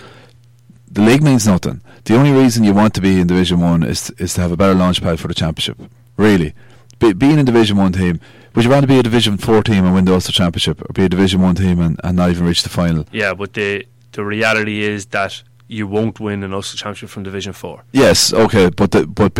[0.90, 1.80] the league means nothing.
[2.06, 4.56] The only reason you want to be in Division One is is to have a
[4.56, 5.78] better launch pad for the championship.
[6.16, 6.54] Really,
[6.98, 8.18] be, being a Division One team,
[8.56, 11.04] would you rather be a Division Four team and win the Ulster Championship, or be
[11.04, 13.06] a Division One team and, and not even reach the final?
[13.12, 17.52] Yeah, but the the reality is that you won't win an Ulster Championship from Division
[17.52, 17.84] Four.
[17.92, 19.38] Yes, okay, but the, but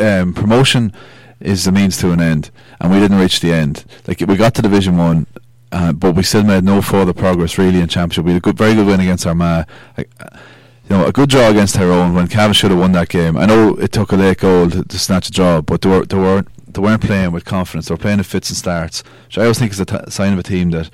[0.00, 0.92] um, promotion
[1.40, 3.84] is the means to an end, and we didn't reach the end.
[4.06, 5.26] Like we got to Division One,
[5.72, 8.24] uh, but we still made no further progress really in Championship.
[8.24, 9.66] We had a good, very good win against Armagh.
[9.96, 10.10] Like,
[10.88, 13.36] you know, a good draw against Tyrone when Cavan should have won that game.
[13.36, 16.04] I know it took a late goal to, to snatch a draw, but they, were,
[16.04, 17.88] they weren't they weren't playing with confidence.
[17.88, 20.32] They were playing in fits and starts, which I always think is a t- sign
[20.32, 20.90] of a team that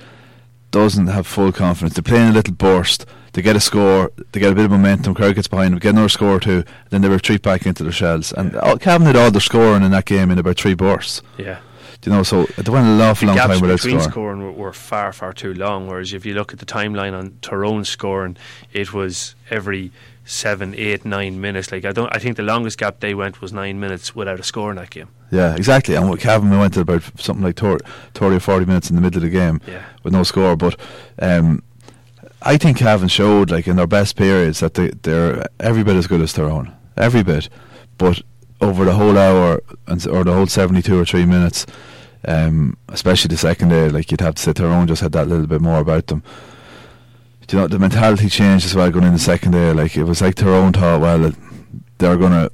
[0.71, 1.95] doesn't have full confidence.
[1.95, 3.05] They're playing a little burst.
[3.33, 5.15] They get a score, they get a bit of momentum.
[5.15, 7.93] Crowd gets behind them, get another score or two, then they retreat back into their
[7.93, 8.33] shells.
[8.33, 11.23] And all, Cavan did all their scoring in that game in about three bursts.
[11.39, 11.61] Yeah,
[12.03, 14.11] Do you know, so they went a awful the long gaps time without between scoring.
[14.11, 15.87] scoring were, were far far too long.
[15.87, 18.37] Whereas if you look at the timeline on Tyrone's scoring,
[18.73, 19.93] it was every
[20.25, 21.71] seven, eight, nine minutes.
[21.73, 24.43] Like I don't, I think the longest gap they went was nine minutes without a
[24.43, 25.09] score in that game.
[25.31, 25.95] Yeah, exactly.
[25.95, 27.85] And with Cavan, we went to about something like 30
[28.21, 29.85] or 40 minutes in the middle of the game Yeah.
[30.03, 30.57] with no score.
[30.57, 30.79] But
[31.21, 31.63] um,
[32.43, 36.07] I think Cavan showed, like in their best periods, that they, they're every bit as
[36.09, 36.73] good as Tyrone.
[36.97, 37.49] Every bit.
[37.97, 38.21] But
[38.61, 41.67] over the whole hour and or the whole 72 or 3 minutes,
[42.27, 45.47] um, especially the second day, like you'd have to say Tyrone just had that little
[45.47, 46.23] bit more about them.
[47.47, 49.73] Do you know, the mentality changed as well going in the second day.
[49.73, 51.33] Like it was like Tyrone thought, well,
[51.99, 52.51] they're going to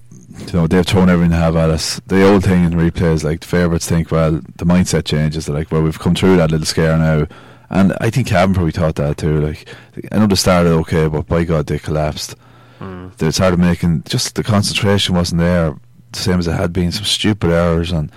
[0.46, 2.00] you know, they've thrown everything they have at us.
[2.06, 5.46] The old thing in replays, like the favourites think, well, the mindset changes.
[5.46, 7.26] They're like, well, we've come through that little scare now.
[7.70, 9.40] And I think Cavan probably thought that too.
[9.40, 9.68] Like,
[10.10, 12.34] I know they started okay, but by God, they collapsed.
[12.80, 13.14] Mm.
[13.16, 15.76] They started making, just the concentration wasn't there,
[16.12, 17.92] the same as it had been, some stupid errors.
[17.92, 18.10] And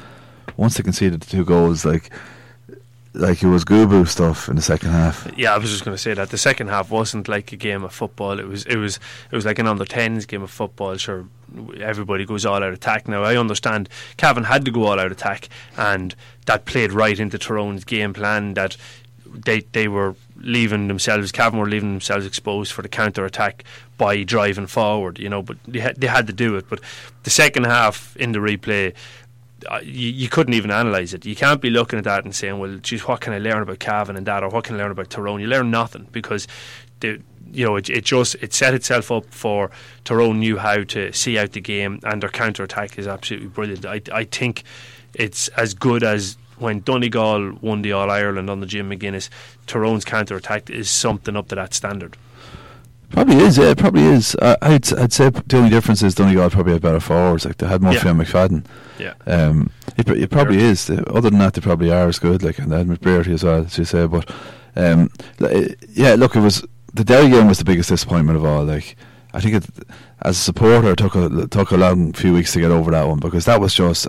[0.61, 2.11] once they conceded the two goals, like,
[3.13, 5.27] like it was goo stuff in the second half.
[5.35, 7.83] Yeah, I was just going to say that the second half wasn't like a game
[7.83, 8.39] of football.
[8.39, 8.99] It was it was
[9.31, 10.95] it was like an under tens game of football.
[10.97, 11.25] Sure,
[11.79, 13.07] everybody goes all out attack.
[13.07, 16.13] Now I understand Cavan had to go all out attack, and
[16.45, 18.53] that played right into Tyrone's game plan.
[18.53, 18.77] That
[19.25, 21.31] they they were leaving themselves.
[21.31, 23.63] Cavan were leaving themselves exposed for the counter attack
[23.97, 25.17] by driving forward.
[25.17, 26.69] You know, but they had, they had to do it.
[26.69, 26.81] But
[27.23, 28.93] the second half in the replay
[29.83, 31.25] you, you couldn't even analyse it.
[31.25, 33.79] You can't be looking at that and saying, "Well, geez, what can I learn about
[33.79, 36.47] Cavan and that, or what can I learn about Tyrone?" You learn nothing because
[36.99, 37.21] the
[37.51, 39.71] you know it, it just it set itself up for
[40.03, 43.85] Tyrone knew how to see out the game, and their counter attack is absolutely brilliant.
[43.85, 44.63] I I think
[45.13, 49.29] it's as good as when Donegal won the All Ireland on the Jim McGuinness.
[49.67, 52.17] Tyrone's counter attack is something up to that standard.
[53.11, 54.35] Probably is, yeah, it probably is.
[54.35, 57.45] Uh, I'd, I'd say the only difference is Donegal probably had better forwards.
[57.45, 58.11] Like they had Murphy Yeah.
[58.11, 58.65] and McFadden.
[58.99, 59.13] Yeah.
[59.27, 60.89] Um, it, it probably is.
[60.89, 62.41] Uh, Other than that, they probably are as good.
[62.43, 64.07] Like and they had McBrearty as well, as you say.
[64.07, 64.29] But
[64.75, 65.09] um,
[65.41, 68.63] uh, yeah, look, it was the Derry game was the biggest disappointment of all.
[68.63, 68.95] Like
[69.33, 69.65] I think it,
[70.21, 72.91] as a supporter, it took a it took a long few weeks to get over
[72.91, 74.07] that one because that was just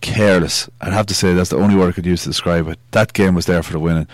[0.00, 0.68] careless.
[0.80, 2.78] I'd have to say that's the only word I could use to describe it.
[2.92, 4.06] That game was there for the winning.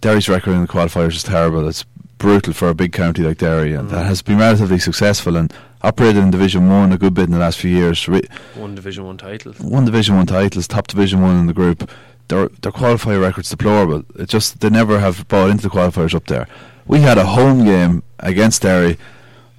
[0.00, 1.68] Derry's record in the qualifiers is terrible.
[1.68, 1.84] It's
[2.20, 4.06] brutal for a big county like Derry, and that mm.
[4.06, 5.52] has been relatively successful and
[5.82, 8.06] operated in Division One a good bit in the last few years.
[8.06, 9.52] Re- One Division One title.
[9.54, 11.90] one Division One titles, top Division One in the group.
[12.28, 14.04] Their their qualifier record's deplorable.
[14.16, 16.46] It just they never have bought into the qualifiers up there.
[16.86, 18.98] We had a home game against Derry.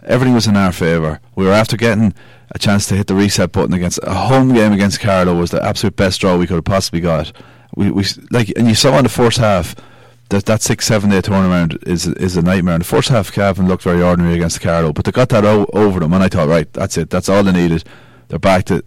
[0.04, 1.19] Everything was in our favour.
[1.36, 2.13] We were after getting
[2.52, 5.63] a chance to hit the reset button against a home game against Carlow was the
[5.63, 7.32] absolute best draw we could have possibly got.
[7.76, 9.76] We we like and you saw in the first half
[10.31, 12.75] that that six seven day turnaround is is a nightmare.
[12.75, 15.69] In the first half, Cavan looked very ordinary against Carlow, but they got that o-
[15.73, 17.09] over them, and I thought, right, that's it.
[17.09, 17.83] That's all they needed.
[18.29, 18.83] They're back to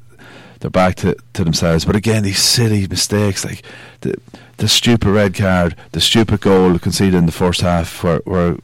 [0.61, 1.85] they're back to, to themselves.
[1.85, 3.63] But again, these silly mistakes like
[4.01, 4.15] the
[4.57, 8.57] the stupid red card, the stupid goal conceded in the first half, where, where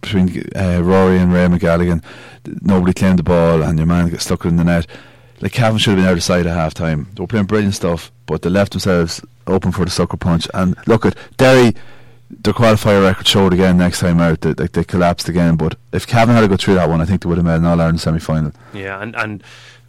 [0.00, 2.02] between uh, Rory and Ray McGalligan,
[2.62, 4.86] nobody claimed the ball, and your man got stuck in the net.
[5.42, 7.08] Like Cavan should have been out of sight at half time.
[7.14, 10.48] They were playing brilliant stuff, but they left themselves open for the sucker punch.
[10.54, 11.74] And look at Derry.
[12.40, 15.56] Their qualifier record showed again next time out that like, they collapsed again.
[15.56, 17.56] But if Cavan had to go through that one, I think they would have made
[17.56, 18.52] an All Ireland semi final.
[18.72, 19.44] Yeah, and and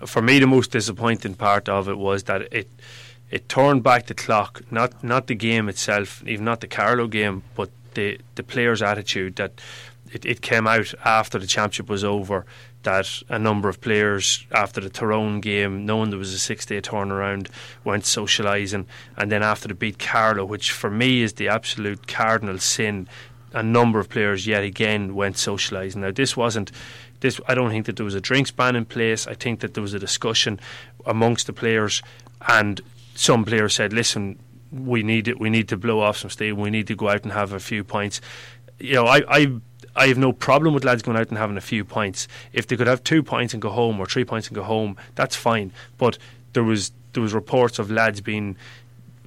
[0.05, 2.69] for me the most disappointing part of it was that it
[3.31, 7.43] it turned back the clock, not not the game itself, even not the Carlow game,
[7.55, 9.53] but the the players' attitude that
[10.13, 12.45] it, it came out after the championship was over
[12.83, 16.81] that a number of players after the Tyrone game, knowing there was a six day
[16.81, 17.49] turnaround,
[17.83, 18.85] went socialising
[19.17, 23.07] and then after the beat Carlow, which for me is the absolute cardinal sin,
[23.53, 25.97] a number of players yet again went socialising.
[25.97, 26.71] Now this wasn't
[27.21, 29.27] this I don't think that there was a drinks ban in place.
[29.27, 30.59] I think that there was a discussion
[31.05, 32.01] amongst the players
[32.47, 32.81] and
[33.15, 34.39] some players said, Listen,
[34.71, 37.23] we need it we need to blow off some steam, we need to go out
[37.23, 38.19] and have a few points.
[38.79, 39.61] You know, I, I
[39.95, 42.27] I have no problem with lads going out and having a few points.
[42.51, 44.97] If they could have two points and go home or three points and go home,
[45.15, 45.71] that's fine.
[45.97, 46.17] But
[46.53, 48.55] there was there was reports of lads being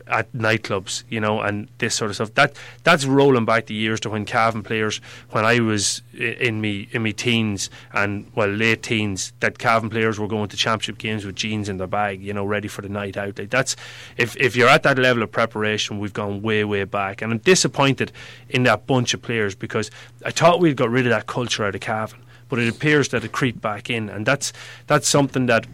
[0.09, 2.35] at nightclubs, you know, and this sort of stuff.
[2.35, 6.88] That that's rolling back the years to when Cavan players, when I was in me
[6.92, 11.25] in me teens and well late teens, that Cavan players were going to championship games
[11.25, 13.38] with jeans in their bag, you know, ready for the night out.
[13.38, 13.75] Like that's
[14.16, 17.38] if if you're at that level of preparation, we've gone way way back, and I'm
[17.38, 18.12] disappointed
[18.49, 19.90] in that bunch of players because
[20.25, 23.25] I thought we'd got rid of that culture out of Cavan, but it appears that
[23.25, 24.53] it creeped back in, and that's
[24.87, 25.66] that's something that.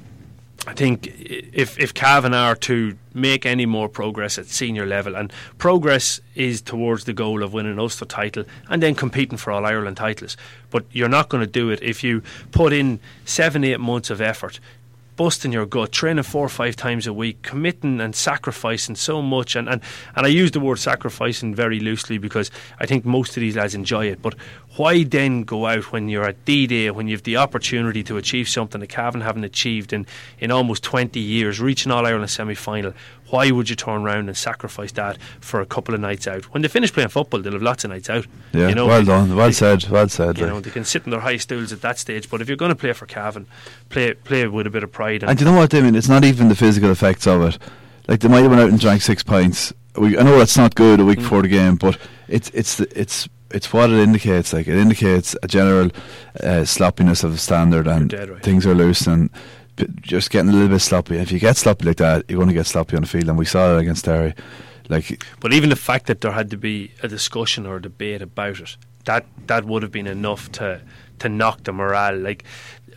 [0.65, 5.33] I think if if Cavan are to make any more progress at senior level, and
[5.59, 9.97] progress is towards the goal of winning Ulster title and then competing for all Ireland
[9.97, 10.37] titles,
[10.71, 12.23] but you're not going to do it if you
[12.53, 14.61] put in seven eight months of effort.
[15.15, 19.55] Busting your gut, training four or five times a week, committing and sacrificing so much,
[19.55, 19.83] and, and,
[20.17, 23.75] and I use the word sacrificing very loosely because I think most of these lads
[23.75, 24.23] enjoy it.
[24.23, 24.35] But
[24.77, 28.17] why then go out when you're at D Day, when you have the opportunity to
[28.17, 30.07] achieve something that Cavan haven't achieved in,
[30.39, 32.95] in almost 20 years, reaching All Ireland semi final?
[33.29, 36.45] Why would you turn around and sacrifice that for a couple of nights out?
[36.53, 38.27] When they finish playing football, they'll have lots of nights out.
[38.53, 40.37] Yeah, you know, well done, well they- said, well said.
[40.39, 40.53] You like.
[40.55, 42.29] know, they can sit in their high stools at that stage.
[42.31, 43.47] But if you're going to play for Cavan,
[43.89, 45.23] play play with a bit of pride.
[45.23, 45.95] And, And you know what, Damien?
[45.95, 47.59] It's not even the physical effects of it.
[48.09, 49.73] Like they might have went out and drank six pints.
[49.97, 51.23] We, I know that's not good a week Mm.
[51.23, 54.53] before the game, but it's it's the- it's it's what it indicates.
[54.53, 55.91] Like it indicates a general
[56.43, 58.43] uh, sloppiness of the standard, and right.
[58.43, 59.31] things are loose and
[59.77, 61.17] p- just getting a little bit sloppy.
[61.17, 63.39] If you get sloppy like that, you're going to get sloppy on the field, and
[63.39, 64.35] we saw that against Derry.
[64.89, 68.23] Like But even the fact that there had to be a discussion or a debate
[68.23, 70.81] about it, that that would have been enough to
[71.21, 72.19] to knock the morale.
[72.19, 72.45] Like,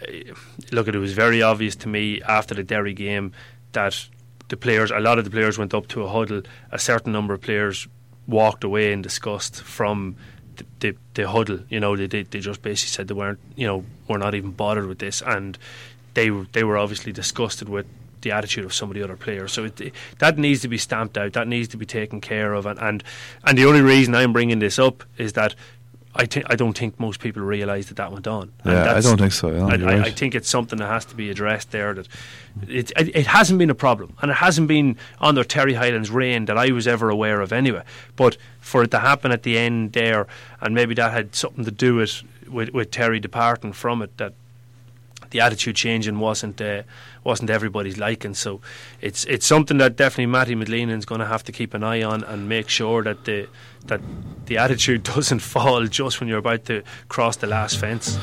[0.07, 0.23] eh,
[0.71, 3.31] look, it was very obvious to me after the Derry game
[3.71, 4.09] that
[4.47, 6.41] the players, a lot of the players went up to a huddle.
[6.71, 7.87] A certain number of players
[8.27, 10.15] walked away in disgust from
[10.57, 11.59] the, the, the huddle.
[11.69, 14.51] You know, they, they they just basically said they weren't, you know, we're not even
[14.51, 15.57] bothered with this, and
[16.13, 17.85] they they were obviously disgusted with
[18.21, 19.53] the attitude of some of the other players.
[19.53, 21.33] So it, that needs to be stamped out.
[21.33, 22.65] That needs to be taken care of.
[22.65, 23.03] And and,
[23.43, 25.55] and the only reason I'm bringing this up is that
[26.17, 28.53] I think I don't think most people realise that that went on.
[28.63, 29.51] And yeah, I don't think so.
[29.51, 30.05] Yeah, I, you're I.
[30.05, 31.93] I think it's something that has to be addressed there.
[31.93, 32.07] That
[32.67, 36.45] it, it it hasn't been a problem, and it hasn't been under Terry Hyland's reign
[36.45, 37.83] that I was ever aware of, anyway.
[38.15, 40.27] But for it to happen at the end there,
[40.61, 44.33] and maybe that had something to do with with, with Terry departing from it, that
[45.31, 46.83] the attitude changing wasn't uh,
[47.25, 48.33] wasn't everybody's liking.
[48.33, 48.61] So
[49.01, 52.23] it's it's something that definitely Matty is going to have to keep an eye on
[52.23, 53.49] and make sure that the
[53.87, 54.01] that
[54.45, 58.17] the attitude doesn't fall just when you're about to cross the last fence.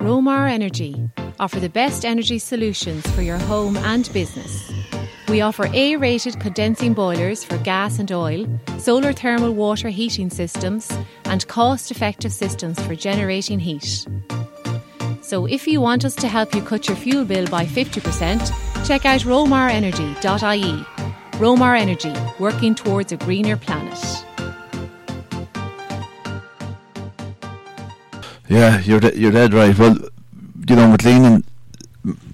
[0.00, 4.72] Romar Energy offer the best energy solutions for your home and business.
[5.28, 8.46] We offer A rated condensing boilers for gas and oil,
[8.78, 10.88] solar thermal water heating systems,
[11.24, 14.06] and cost effective systems for generating heat.
[15.26, 19.04] So if you want us to help you cut your fuel bill by 50%, check
[19.04, 20.86] out romarenergy.ie.
[21.40, 23.98] Romar Energy, working towards a greener planet.
[28.48, 29.76] Yeah, you're de- you're dead right.
[29.76, 29.98] Well,
[30.68, 31.42] you know, with Leanan,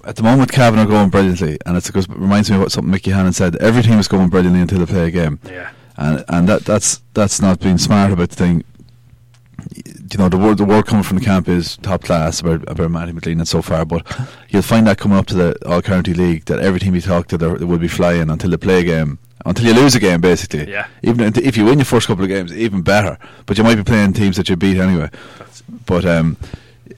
[0.05, 2.71] at the moment, Cavan are going brilliantly, and it's because it reminds me of what
[2.71, 3.55] something Mickey Hannon said.
[3.55, 5.39] Every team is going brilliantly until they play a game.
[5.49, 5.71] Yeah.
[5.97, 8.63] and and that that's that's not being smart about the thing.
[9.75, 12.91] You know, the word the word coming from the camp is top class about about
[12.91, 14.05] Matty McGleenan and so far, but
[14.49, 17.27] you'll find that coming up to the All County League that every team you talk
[17.27, 20.69] to, they will be flying until they play game, until you lose a game, basically.
[20.69, 20.87] Yeah.
[21.01, 23.17] Even if you win your first couple of games, even better.
[23.45, 25.09] But you might be playing teams that you beat anyway.
[25.39, 26.37] That's, But um,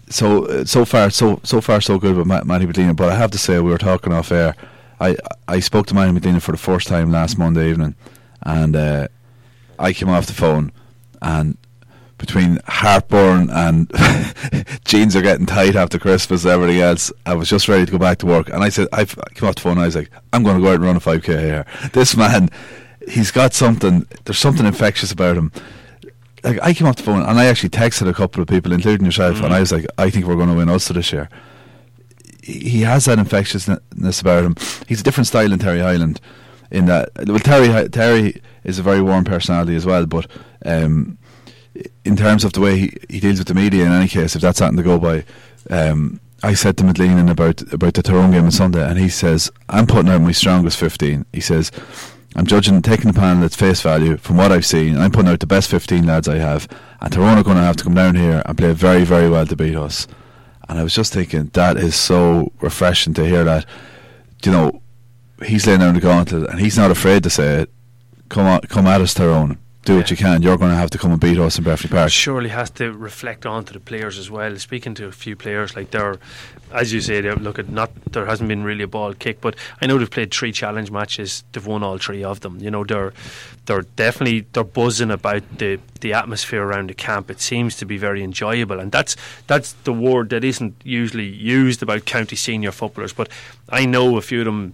[0.09, 2.95] so uh, so far so so far so good with Matt, Matty McGleenan.
[2.95, 4.55] But I have to say, we were talking off air.
[4.99, 5.15] I
[5.47, 7.95] I spoke to Matty McGleenan for the first time last Monday evening,
[8.41, 9.07] and uh,
[9.79, 10.71] I came off the phone,
[11.21, 11.57] and
[12.17, 13.91] between heartburn and
[14.85, 18.19] jeans are getting tight after Christmas everything else, I was just ready to go back
[18.19, 18.49] to work.
[18.49, 19.73] And I said, I came off the phone.
[19.73, 21.65] and I was like, I'm going to go out and run a 5k here.
[21.93, 22.49] This man,
[23.07, 24.07] he's got something.
[24.23, 25.51] There's something infectious about him
[26.45, 29.05] like I came off the phone and I actually texted a couple of people, including
[29.05, 31.27] yourself, and I was like, I think we're going to win Ulster this year.
[32.43, 34.55] He he has that infectiousness about him.
[34.87, 36.21] He's a different style than Terry Hyland.
[36.71, 40.27] In that, well, Terry Terry is a very warm personality as well, but
[40.65, 41.17] um,
[42.03, 44.41] in terms of the way he, he deals with the media, in any case, if
[44.41, 45.25] that's something to go by,
[45.69, 49.51] um, I said to McGleenan about about the Tyrone game on Sunday, and he says,
[49.69, 51.71] "I'm putting out my strongest 15." He says.
[52.37, 54.97] I'm judging, taking the panel at face value from what I've seen.
[54.97, 56.67] I'm putting out the best 15 lads I have,
[56.99, 59.47] and Tyrone are going to have to come down here and play very, very well
[59.47, 60.05] to beat us.
[60.67, 63.65] And I was just thinking that is so refreshing to hear that.
[64.43, 64.81] You know,
[65.45, 67.69] he's laying down the gauntlet, and he's not afraid to say it.
[68.27, 69.57] Come on, come at us, Tyrone.
[69.85, 70.41] Do what you can.
[70.41, 72.11] You're going to have to come and beat us in Breffni Park.
[72.11, 74.57] surely has to reflect onto the players as well.
[74.57, 76.15] Speaking to a few players, like they're,
[76.73, 79.85] as you say, look at not there hasn't been really a ball kick, but I
[79.85, 81.43] know they've played three challenge matches.
[81.51, 82.57] They've won all three of them.
[82.59, 83.13] You know, they're
[83.67, 87.29] they're definitely they're buzzing about the the atmosphere around the camp.
[87.29, 91.83] It seems to be very enjoyable, and that's that's the word that isn't usually used
[91.83, 93.13] about county senior footballers.
[93.13, 93.29] But
[93.69, 94.73] I know a few of them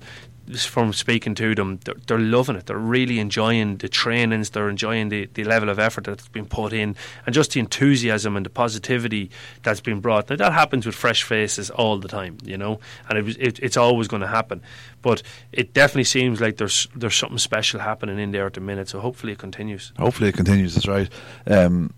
[0.58, 2.66] from speaking to them, they're, they're loving it.
[2.66, 4.50] They're really enjoying the trainings.
[4.50, 8.36] They're enjoying the, the level of effort that's been put in, and just the enthusiasm
[8.36, 9.32] and the positivity
[9.64, 10.30] that's been brought.
[10.30, 13.78] Now that happens with fresh faces all the time, you know, and it it, it's
[13.78, 14.62] always going to happen.
[15.02, 18.90] But it definitely seems like there's there's something special happening in there at the minute.
[18.90, 19.94] So hopefully it continues.
[19.98, 20.76] Hopefully it continues.
[20.76, 21.10] That's right.
[21.48, 21.94] Um,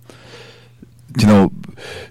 [1.19, 1.51] you know,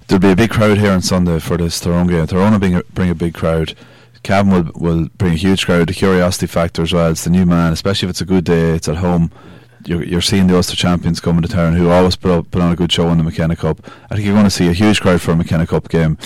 [0.07, 2.27] there'll be a big crowd here on Sunday for this Tyrone game.
[2.27, 3.75] Tyrone bring a, bring a big crowd.
[4.23, 5.89] Cavan will, will bring a huge crowd.
[5.89, 7.11] The curiosity factor as well.
[7.11, 8.71] It's the new man, especially if it's a good day.
[8.71, 9.31] It's at home.
[9.85, 12.73] You're, you're seeing the Ulster champions coming to town, who always put, up, put on
[12.73, 13.85] a good show in the McKenna Cup.
[14.11, 16.19] I think you're going to see a huge crowd for a McKenna Cup game.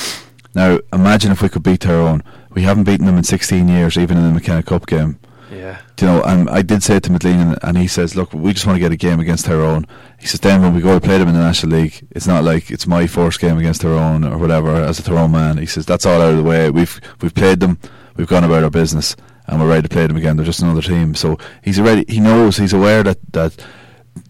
[0.55, 2.23] Now, imagine if we could beat Tyrone.
[2.51, 5.19] We haven't beaten them in 16 years, even in the McKenna Cup game
[5.57, 8.53] Yeah, you know, and I did say it to McGleenan, and, he says, "Look, we
[8.53, 9.87] just want to get a game against Tyrone."
[10.19, 12.45] He says, "Then when we go to play them in the National League, it's not
[12.45, 15.87] like it's my first game against Tyrone or whatever as a Tyrone man." He says,
[15.87, 16.71] "That's all out of the way.
[16.71, 17.79] We've we've played them,
[18.17, 19.17] we've gone about our business,
[19.47, 20.37] and we're ready to play them again.
[20.37, 23.53] They're just another team." So he's already he knows he's aware that that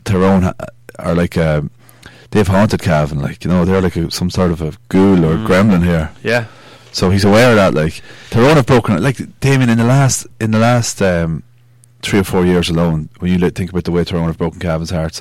[0.04, 0.54] Tyrone ha-
[0.98, 1.36] are like.
[1.36, 1.62] Uh,
[2.32, 5.36] They've haunted Cavan, like you know, they're like a, some sort of a ghoul or
[5.36, 5.46] Mm.
[5.46, 6.10] gremlin here.
[6.24, 6.46] yeah,
[6.96, 7.74] So he's aware of that.
[7.74, 9.00] Like Tyrone have broken it.
[9.02, 11.42] Like Damien in the last in the last um,
[12.00, 14.90] three or four years alone, when you think about the way Tyrone have broken Cavan's
[14.90, 15.20] hearts.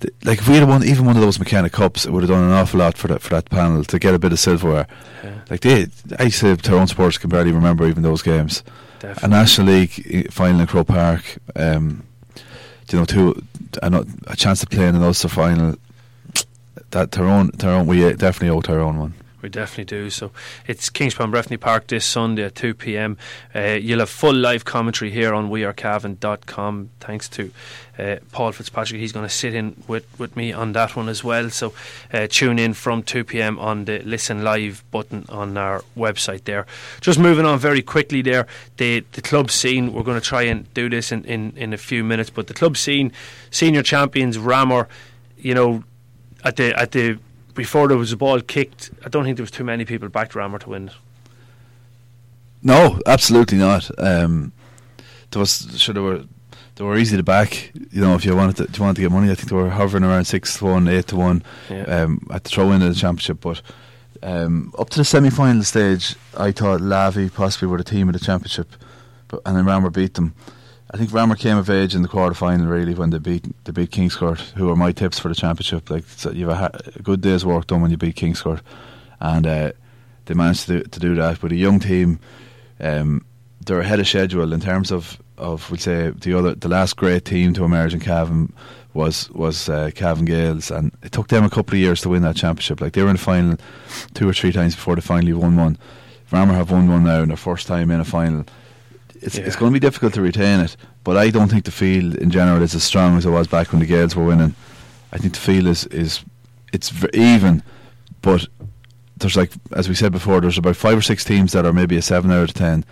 [0.00, 2.30] th- Like if we had won even one of those McKenna Cups, it would have
[2.30, 4.88] done an awful lot for that for that panel to get a bit of silverware.
[5.22, 5.86] yeah Like they,
[6.18, 8.64] I say Tyrone supporters can barely remember even those games.
[9.22, 9.28] A.
[9.28, 11.22] National League eh, final in Croke Park,
[11.54, 12.02] um,
[12.90, 13.40] you know, two
[13.80, 15.76] a, no- a chance to play in an Ulster final.
[16.90, 19.14] That Tyrone, Tyrone, we eh, definitely owe Tyrone one.
[19.42, 20.08] We definitely do.
[20.08, 20.30] So
[20.68, 23.18] it's Kingspan Breffni Park this Sunday at 2 pm.
[23.54, 26.90] Uh, you'll have full live commentary here on wearecavan.com.
[27.00, 27.50] Thanks to
[27.98, 29.00] uh, Paul Fitzpatrick.
[29.00, 31.50] He's going to sit in with, with me on that one as well.
[31.50, 31.74] So
[32.12, 36.64] uh, tune in from 2 pm on the listen live button on our website there.
[37.00, 38.46] Just moving on very quickly there.
[38.76, 41.78] The, the club scene, we're going to try and do this in, in, in a
[41.78, 43.10] few minutes, but the club scene,
[43.50, 44.86] senior champions, Ramor,
[45.36, 45.82] you know,
[46.44, 47.18] at the at the
[47.54, 50.32] before there was a ball kicked, I don't think there was too many people backed
[50.32, 50.90] Ramor to win.
[52.62, 53.90] No, absolutely not.
[53.98, 54.52] Um,
[55.30, 56.24] there was sure they were
[56.76, 57.72] they were easy to back.
[57.90, 59.56] You know, if you wanted to, if you wanted to get money, I think they
[59.56, 61.82] were hovering around six to one, eight to one Yeah.
[61.82, 63.40] um, at the throw in of the championship.
[63.40, 63.60] But
[64.22, 68.12] um, up to the semi final stage, I thought Lavey possibly were the team of
[68.14, 68.68] the championship,
[69.28, 70.34] but and then Ramor beat them.
[70.94, 73.72] I think Ramor came of age in the quarter final really when they beat they
[73.72, 75.88] beat Kingscourt, who are my tips for the championship.
[75.88, 78.60] Like so you have a, a good day's work done when you beat Kingscourt,
[79.18, 79.72] and uh,
[80.26, 82.20] they managed to do, to do that with a young team.
[82.78, 83.24] Um,
[83.64, 87.24] they're ahead of schedule in terms of of we'll say the other the last great
[87.24, 88.52] team to emerge in Cavan
[88.92, 92.22] was was uh, Cavan Gaels, and it took them a couple of years to win
[92.22, 92.82] that championship.
[92.82, 93.56] Like they were in the final
[94.12, 95.78] two or three times before they finally won one.
[96.30, 98.44] Ramor have won one now in their first time in a final.
[99.22, 99.44] It's Yeah.
[99.44, 102.30] it's going to be difficult to retain it, but I don't think the field in
[102.30, 104.54] general is as strong as it was back when the Gaels were winning.
[105.12, 106.20] I think the field is is
[106.72, 107.62] it's even,
[108.22, 108.46] but
[109.18, 111.96] there's like as we said before, there's about five or six teams that are maybe
[111.96, 112.84] a seven out of ten.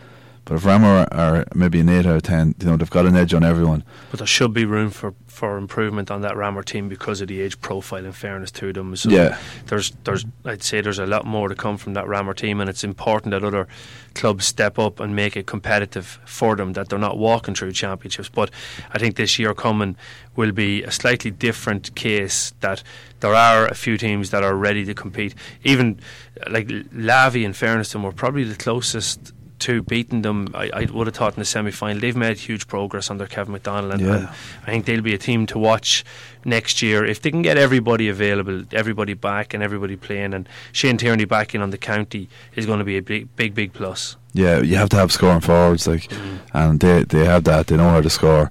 [0.46, 3.14] But if Ramor are maybe an eight out of ten, you know they've got an
[3.14, 3.84] edge on everyone.
[4.10, 7.40] But there should be room for, for improvement on that Ramor team because of the
[7.40, 8.04] age profile.
[8.04, 9.38] In fairness to them, so Yeah.
[9.66, 12.68] there's there's I'd say there's a lot more to come from that Ramor team, and
[12.68, 13.68] it's important that other
[14.14, 16.72] clubs step up and make it competitive for them.
[16.72, 18.28] That they're not walking through championships.
[18.28, 18.50] But
[18.92, 19.94] I think this year coming
[20.34, 22.54] will be a slightly different case.
[22.60, 22.82] That
[23.20, 25.34] there are a few teams that are ready to compete.
[25.62, 26.00] Even
[26.48, 29.32] like Lavey, in fairness to them, were probably the closest.
[29.60, 32.00] To beating them, I, I would have thought in the semi final.
[32.00, 34.16] They've made huge progress under Kevin McDonald, and, Yeah.
[34.16, 34.28] and
[34.66, 36.02] I think they'll be a team to watch
[36.44, 40.32] next year if they can get everybody available, everybody back, and everybody playing.
[40.34, 43.54] And Shane Tierney back in on the county is going to be a big, big,
[43.54, 44.16] big plus.
[44.32, 46.38] Yeah, you have to have scoring forwards, like, mm.
[46.54, 47.66] and they they have that.
[47.66, 48.50] They know how to score.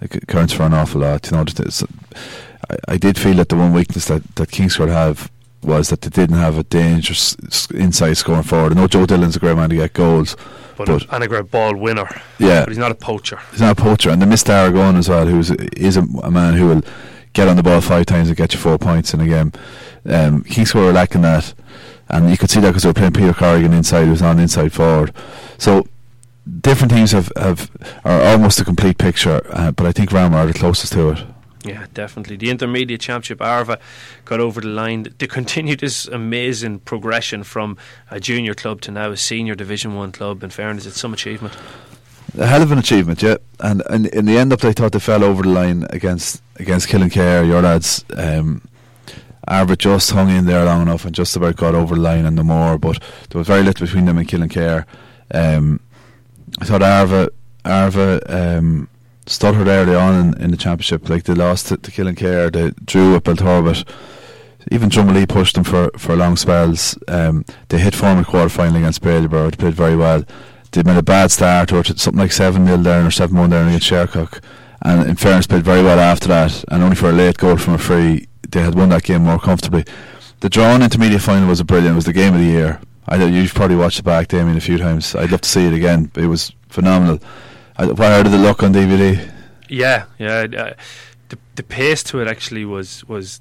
[0.00, 1.30] It c- counts for an awful lot.
[1.30, 1.84] You know, just-
[2.70, 5.30] I, I did feel that the one weakness that that Kingscourt have
[5.66, 7.36] was that they didn't have a dangerous
[7.74, 8.72] inside scoring forward.
[8.72, 10.36] I know Joe Dillon's a great man to get goals.
[10.76, 12.08] But, But- and a great ball winner.
[12.38, 12.60] Yeah.
[12.60, 13.38] but he's not a poacher.
[13.50, 15.38] He's not a poacher, and they missed Aragon as well, who
[15.76, 16.82] is a, a man who will
[17.32, 19.52] get on the ball five times and get you four points in a game.
[20.06, 21.52] Um, Kingscourt were lacking that,
[22.08, 24.38] and you could see that because they were playing Peter Corrigan inside, who was on
[24.38, 25.12] inside forward.
[25.58, 25.86] So
[26.60, 27.70] different teams have, have
[28.04, 31.24] are almost a complete picture, uh, but I think Ramor are the closest to it.
[31.66, 32.36] Yeah, definitely.
[32.36, 33.78] The intermediate championship, Arva
[34.24, 35.08] got over the line.
[35.18, 37.76] They continued this amazing progression from
[38.10, 40.42] a junior club to now a senior Division One club.
[40.42, 41.54] In fairness, it's some achievement.
[42.38, 43.36] A hell of an achievement, yeah.
[43.60, 47.46] And, in the end up, they thought they fell over the line against against Killinkere.
[47.46, 48.62] Your lads, um,
[49.48, 52.36] Arva just hung in there long enough and just about got over the line and
[52.36, 52.78] no more.
[52.78, 54.84] But there was very little between them and Killinkere.
[55.32, 55.80] Um,
[56.60, 57.30] I thought Arva
[57.64, 58.20] Arva
[58.58, 58.88] um,
[59.26, 61.08] stuttered early on in, in the championship.
[61.08, 63.84] Like they lost to, to Killinkere, they drew at Belturbet.
[64.72, 66.98] Even Drumalee pushed them for, for long spells.
[67.06, 69.52] Um, they hit form in quarter final against Bailieborough.
[69.52, 70.24] They played very well.
[70.72, 73.68] They made a bad start, or something like 7 0 down or 7 1 down
[73.68, 74.42] against Shercock.
[74.82, 76.64] And in fairness, played very well after that.
[76.68, 79.38] And only for a late goal from a free, they had won that game more
[79.38, 79.84] comfortably.
[80.40, 81.94] The drawn intermediate final was a brilliant.
[81.94, 82.80] It was the game of the year.
[83.08, 85.14] I you've probably watched it back, Damien, a few times.
[85.14, 86.10] I'd love to see it again.
[86.16, 87.20] It was phenomenal.
[87.20, 87.26] I,
[87.76, 89.32] what, how did it look on DVD?
[89.68, 90.46] Yeah, yeah.
[90.56, 90.74] Uh,
[91.28, 93.40] the the pace to it actually was was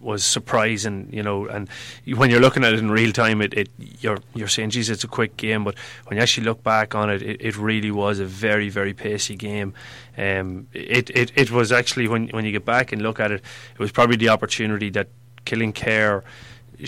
[0.00, 1.46] was surprising, you know.
[1.46, 1.68] And
[2.14, 3.70] when you're looking at it in real time, it, it
[4.00, 5.76] you're you're saying, "Geez, it's a quick game." But
[6.06, 9.36] when you actually look back on it, it, it really was a very very pacey
[9.36, 9.74] game.
[10.16, 13.42] Um, it, it it was actually when when you get back and look at it,
[13.72, 15.08] it was probably the opportunity that
[15.46, 16.22] Killinkere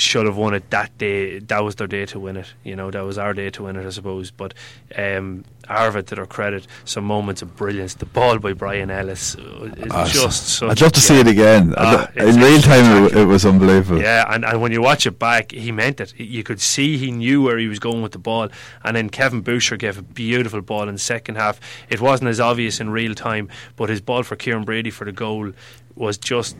[0.00, 1.38] should have won it that day.
[1.38, 2.52] That was their day to win it.
[2.64, 4.30] You know, that was our day to win it, I suppose.
[4.30, 4.54] But
[4.96, 7.94] um, Arva, to their credit, some moments of brilliance.
[7.94, 10.70] The ball by Brian Ellis uh, is Ah, just such.
[10.70, 11.72] I'd love to see it again.
[11.72, 14.00] It's- in real time, it, it was unbelievable.
[14.00, 16.18] Yeah, and, and when you watch it back, he meant it.
[16.18, 18.48] You could see he knew where he was going with the ball.
[18.84, 21.60] And then Kevin Boucher gave a beautiful ball in the second half.
[21.88, 25.12] It wasn't as obvious in real time, but his ball for Kieran Brady for the
[25.12, 25.52] goal
[25.94, 26.56] was just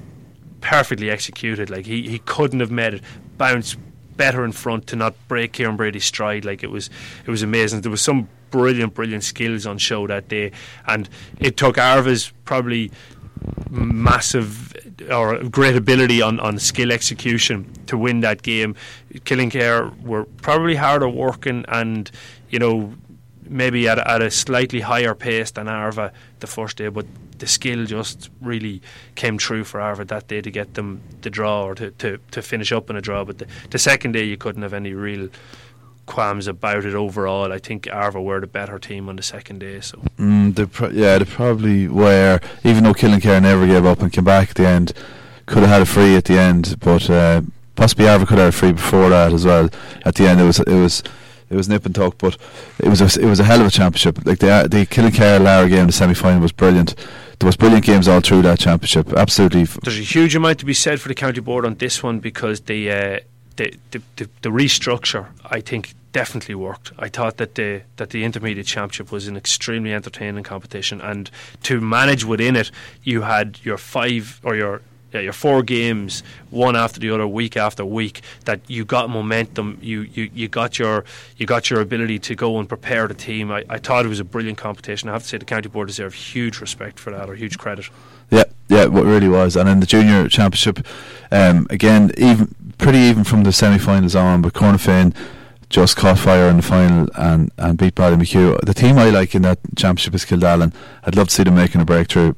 [0.62, 1.68] perfectly executed.
[1.68, 3.02] Like he, he couldn't have made it
[3.36, 3.76] bounce
[4.16, 6.44] better in front to not break Kieran Brady's stride.
[6.46, 6.88] Like it was
[7.26, 7.82] it was amazing.
[7.82, 10.52] There was some brilliant, brilliant skills on show that day,
[10.86, 11.08] and
[11.38, 12.90] it took Arva's probably
[13.70, 14.72] massive
[15.10, 18.74] or great ability on, on skill execution to win that game.
[19.12, 22.10] Killinkere were probably harder working and,
[22.50, 22.94] you know,
[23.52, 27.06] maybe at, a- at a slightly higher pace than Arva the first day, but
[27.38, 28.80] the skill just really
[29.14, 32.42] came true for Arva that day to get them the draw or to, to, to
[32.42, 33.24] finish up in a draw.
[33.24, 35.28] But the, the second day, you couldn't have any real
[36.06, 37.52] qualms about it overall.
[37.52, 39.80] I think Arva were the better team on the second day.
[39.80, 42.40] So Mm, they pro- yeah, they probably were.
[42.64, 44.92] Even though Killinkere never gave up and came back at the end,
[45.46, 47.42] could have had a free at the end, but uh,
[47.76, 49.68] possibly Arva could have had a free before that as well.
[50.04, 51.02] At the end, it was it was
[51.52, 52.36] it was nip and tuck, but
[52.78, 54.24] it was a, it was a hell of a championship.
[54.24, 56.94] Like the the Killinkere Laragh game, the semi final was brilliant.
[57.38, 59.12] There was brilliant games all through that championship.
[59.12, 59.64] Absolutely.
[59.64, 62.60] there's a huge amount to be said for the county board on this one because
[62.62, 63.20] the uh,
[63.56, 66.92] the, the, the the restructure I think definitely worked.
[66.98, 71.30] I thought that the that the intermediate championship was an extremely entertaining competition, and
[71.64, 72.70] to manage within it,
[73.02, 74.82] you had your five or your
[75.12, 79.78] yeah, your four games, one after the other, week after week, that you got momentum,
[79.80, 81.04] you, you, you got your
[81.36, 83.50] you got your ability to go and prepare the team.
[83.50, 85.08] I, I thought it was a brilliant competition.
[85.08, 87.88] I have to say the county board deserve huge respect for that or huge credit.
[88.30, 89.56] Yeah, yeah, what really was.
[89.56, 90.86] And in the junior championship,
[91.30, 95.14] um, again, even pretty even from the semi-finals on, but Cornafean
[95.68, 98.60] just caught fire in the final and, and beat McHugh.
[98.60, 100.74] The team I like in that championship is Kildallan.
[101.02, 102.34] I'd love to see them making a breakthrough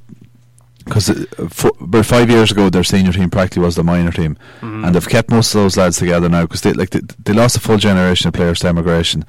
[0.84, 4.86] because uh, about five years ago their senior team practically was the minor team, mm.
[4.86, 7.56] and they've kept most of those lads together now because they like they, they, lost
[7.56, 9.24] a full generation of players to emigration,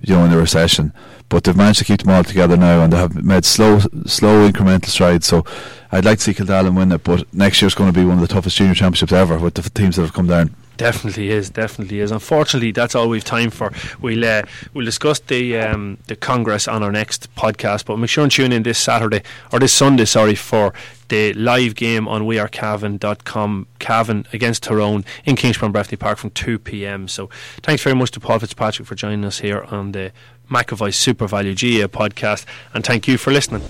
[0.00, 0.92] you know, in the recession,
[1.28, 4.48] but they've managed to keep them all together now, and they have made slow, slow
[4.48, 5.26] incremental strides.
[5.26, 5.44] So
[5.90, 8.20] I'd like to see Kildallan win it, but next year's going to be one of
[8.20, 10.54] the toughest junior championships ever with the teams that have come down.
[10.76, 12.10] Definitely is, definitely is.
[12.10, 13.72] Unfortunately, that's all we've time for.
[14.00, 14.42] We'll uh,
[14.72, 18.52] we'll discuss the um, the Congress on our next podcast, but make sure and tune
[18.52, 20.72] in this Saturday or this Sunday, sorry, for
[21.08, 27.06] the live game on wearecavan.com, Cavan against Tyrone in Kingspan Breffni Park from 2 p.m.
[27.06, 27.28] So
[27.62, 30.10] thanks very much to Paul Fitzpatrick for joining us here on the
[30.50, 33.62] McAvoy SuperValu GAA podcast, and thank you for listening.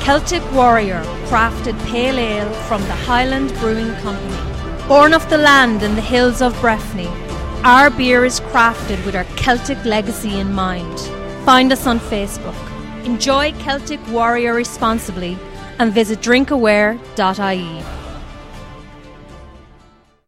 [0.00, 4.88] Celtic Warrior crafted pale ale from the Highland Brewing Company.
[4.88, 7.06] Born of the land in the hills of Breffni,
[7.64, 10.98] our beer is crafted with our Celtic legacy in mind.
[11.44, 12.56] Find us on Facebook.
[13.04, 15.38] Enjoy Celtic Warrior responsibly
[15.78, 17.99] and visit drinkaware.ie.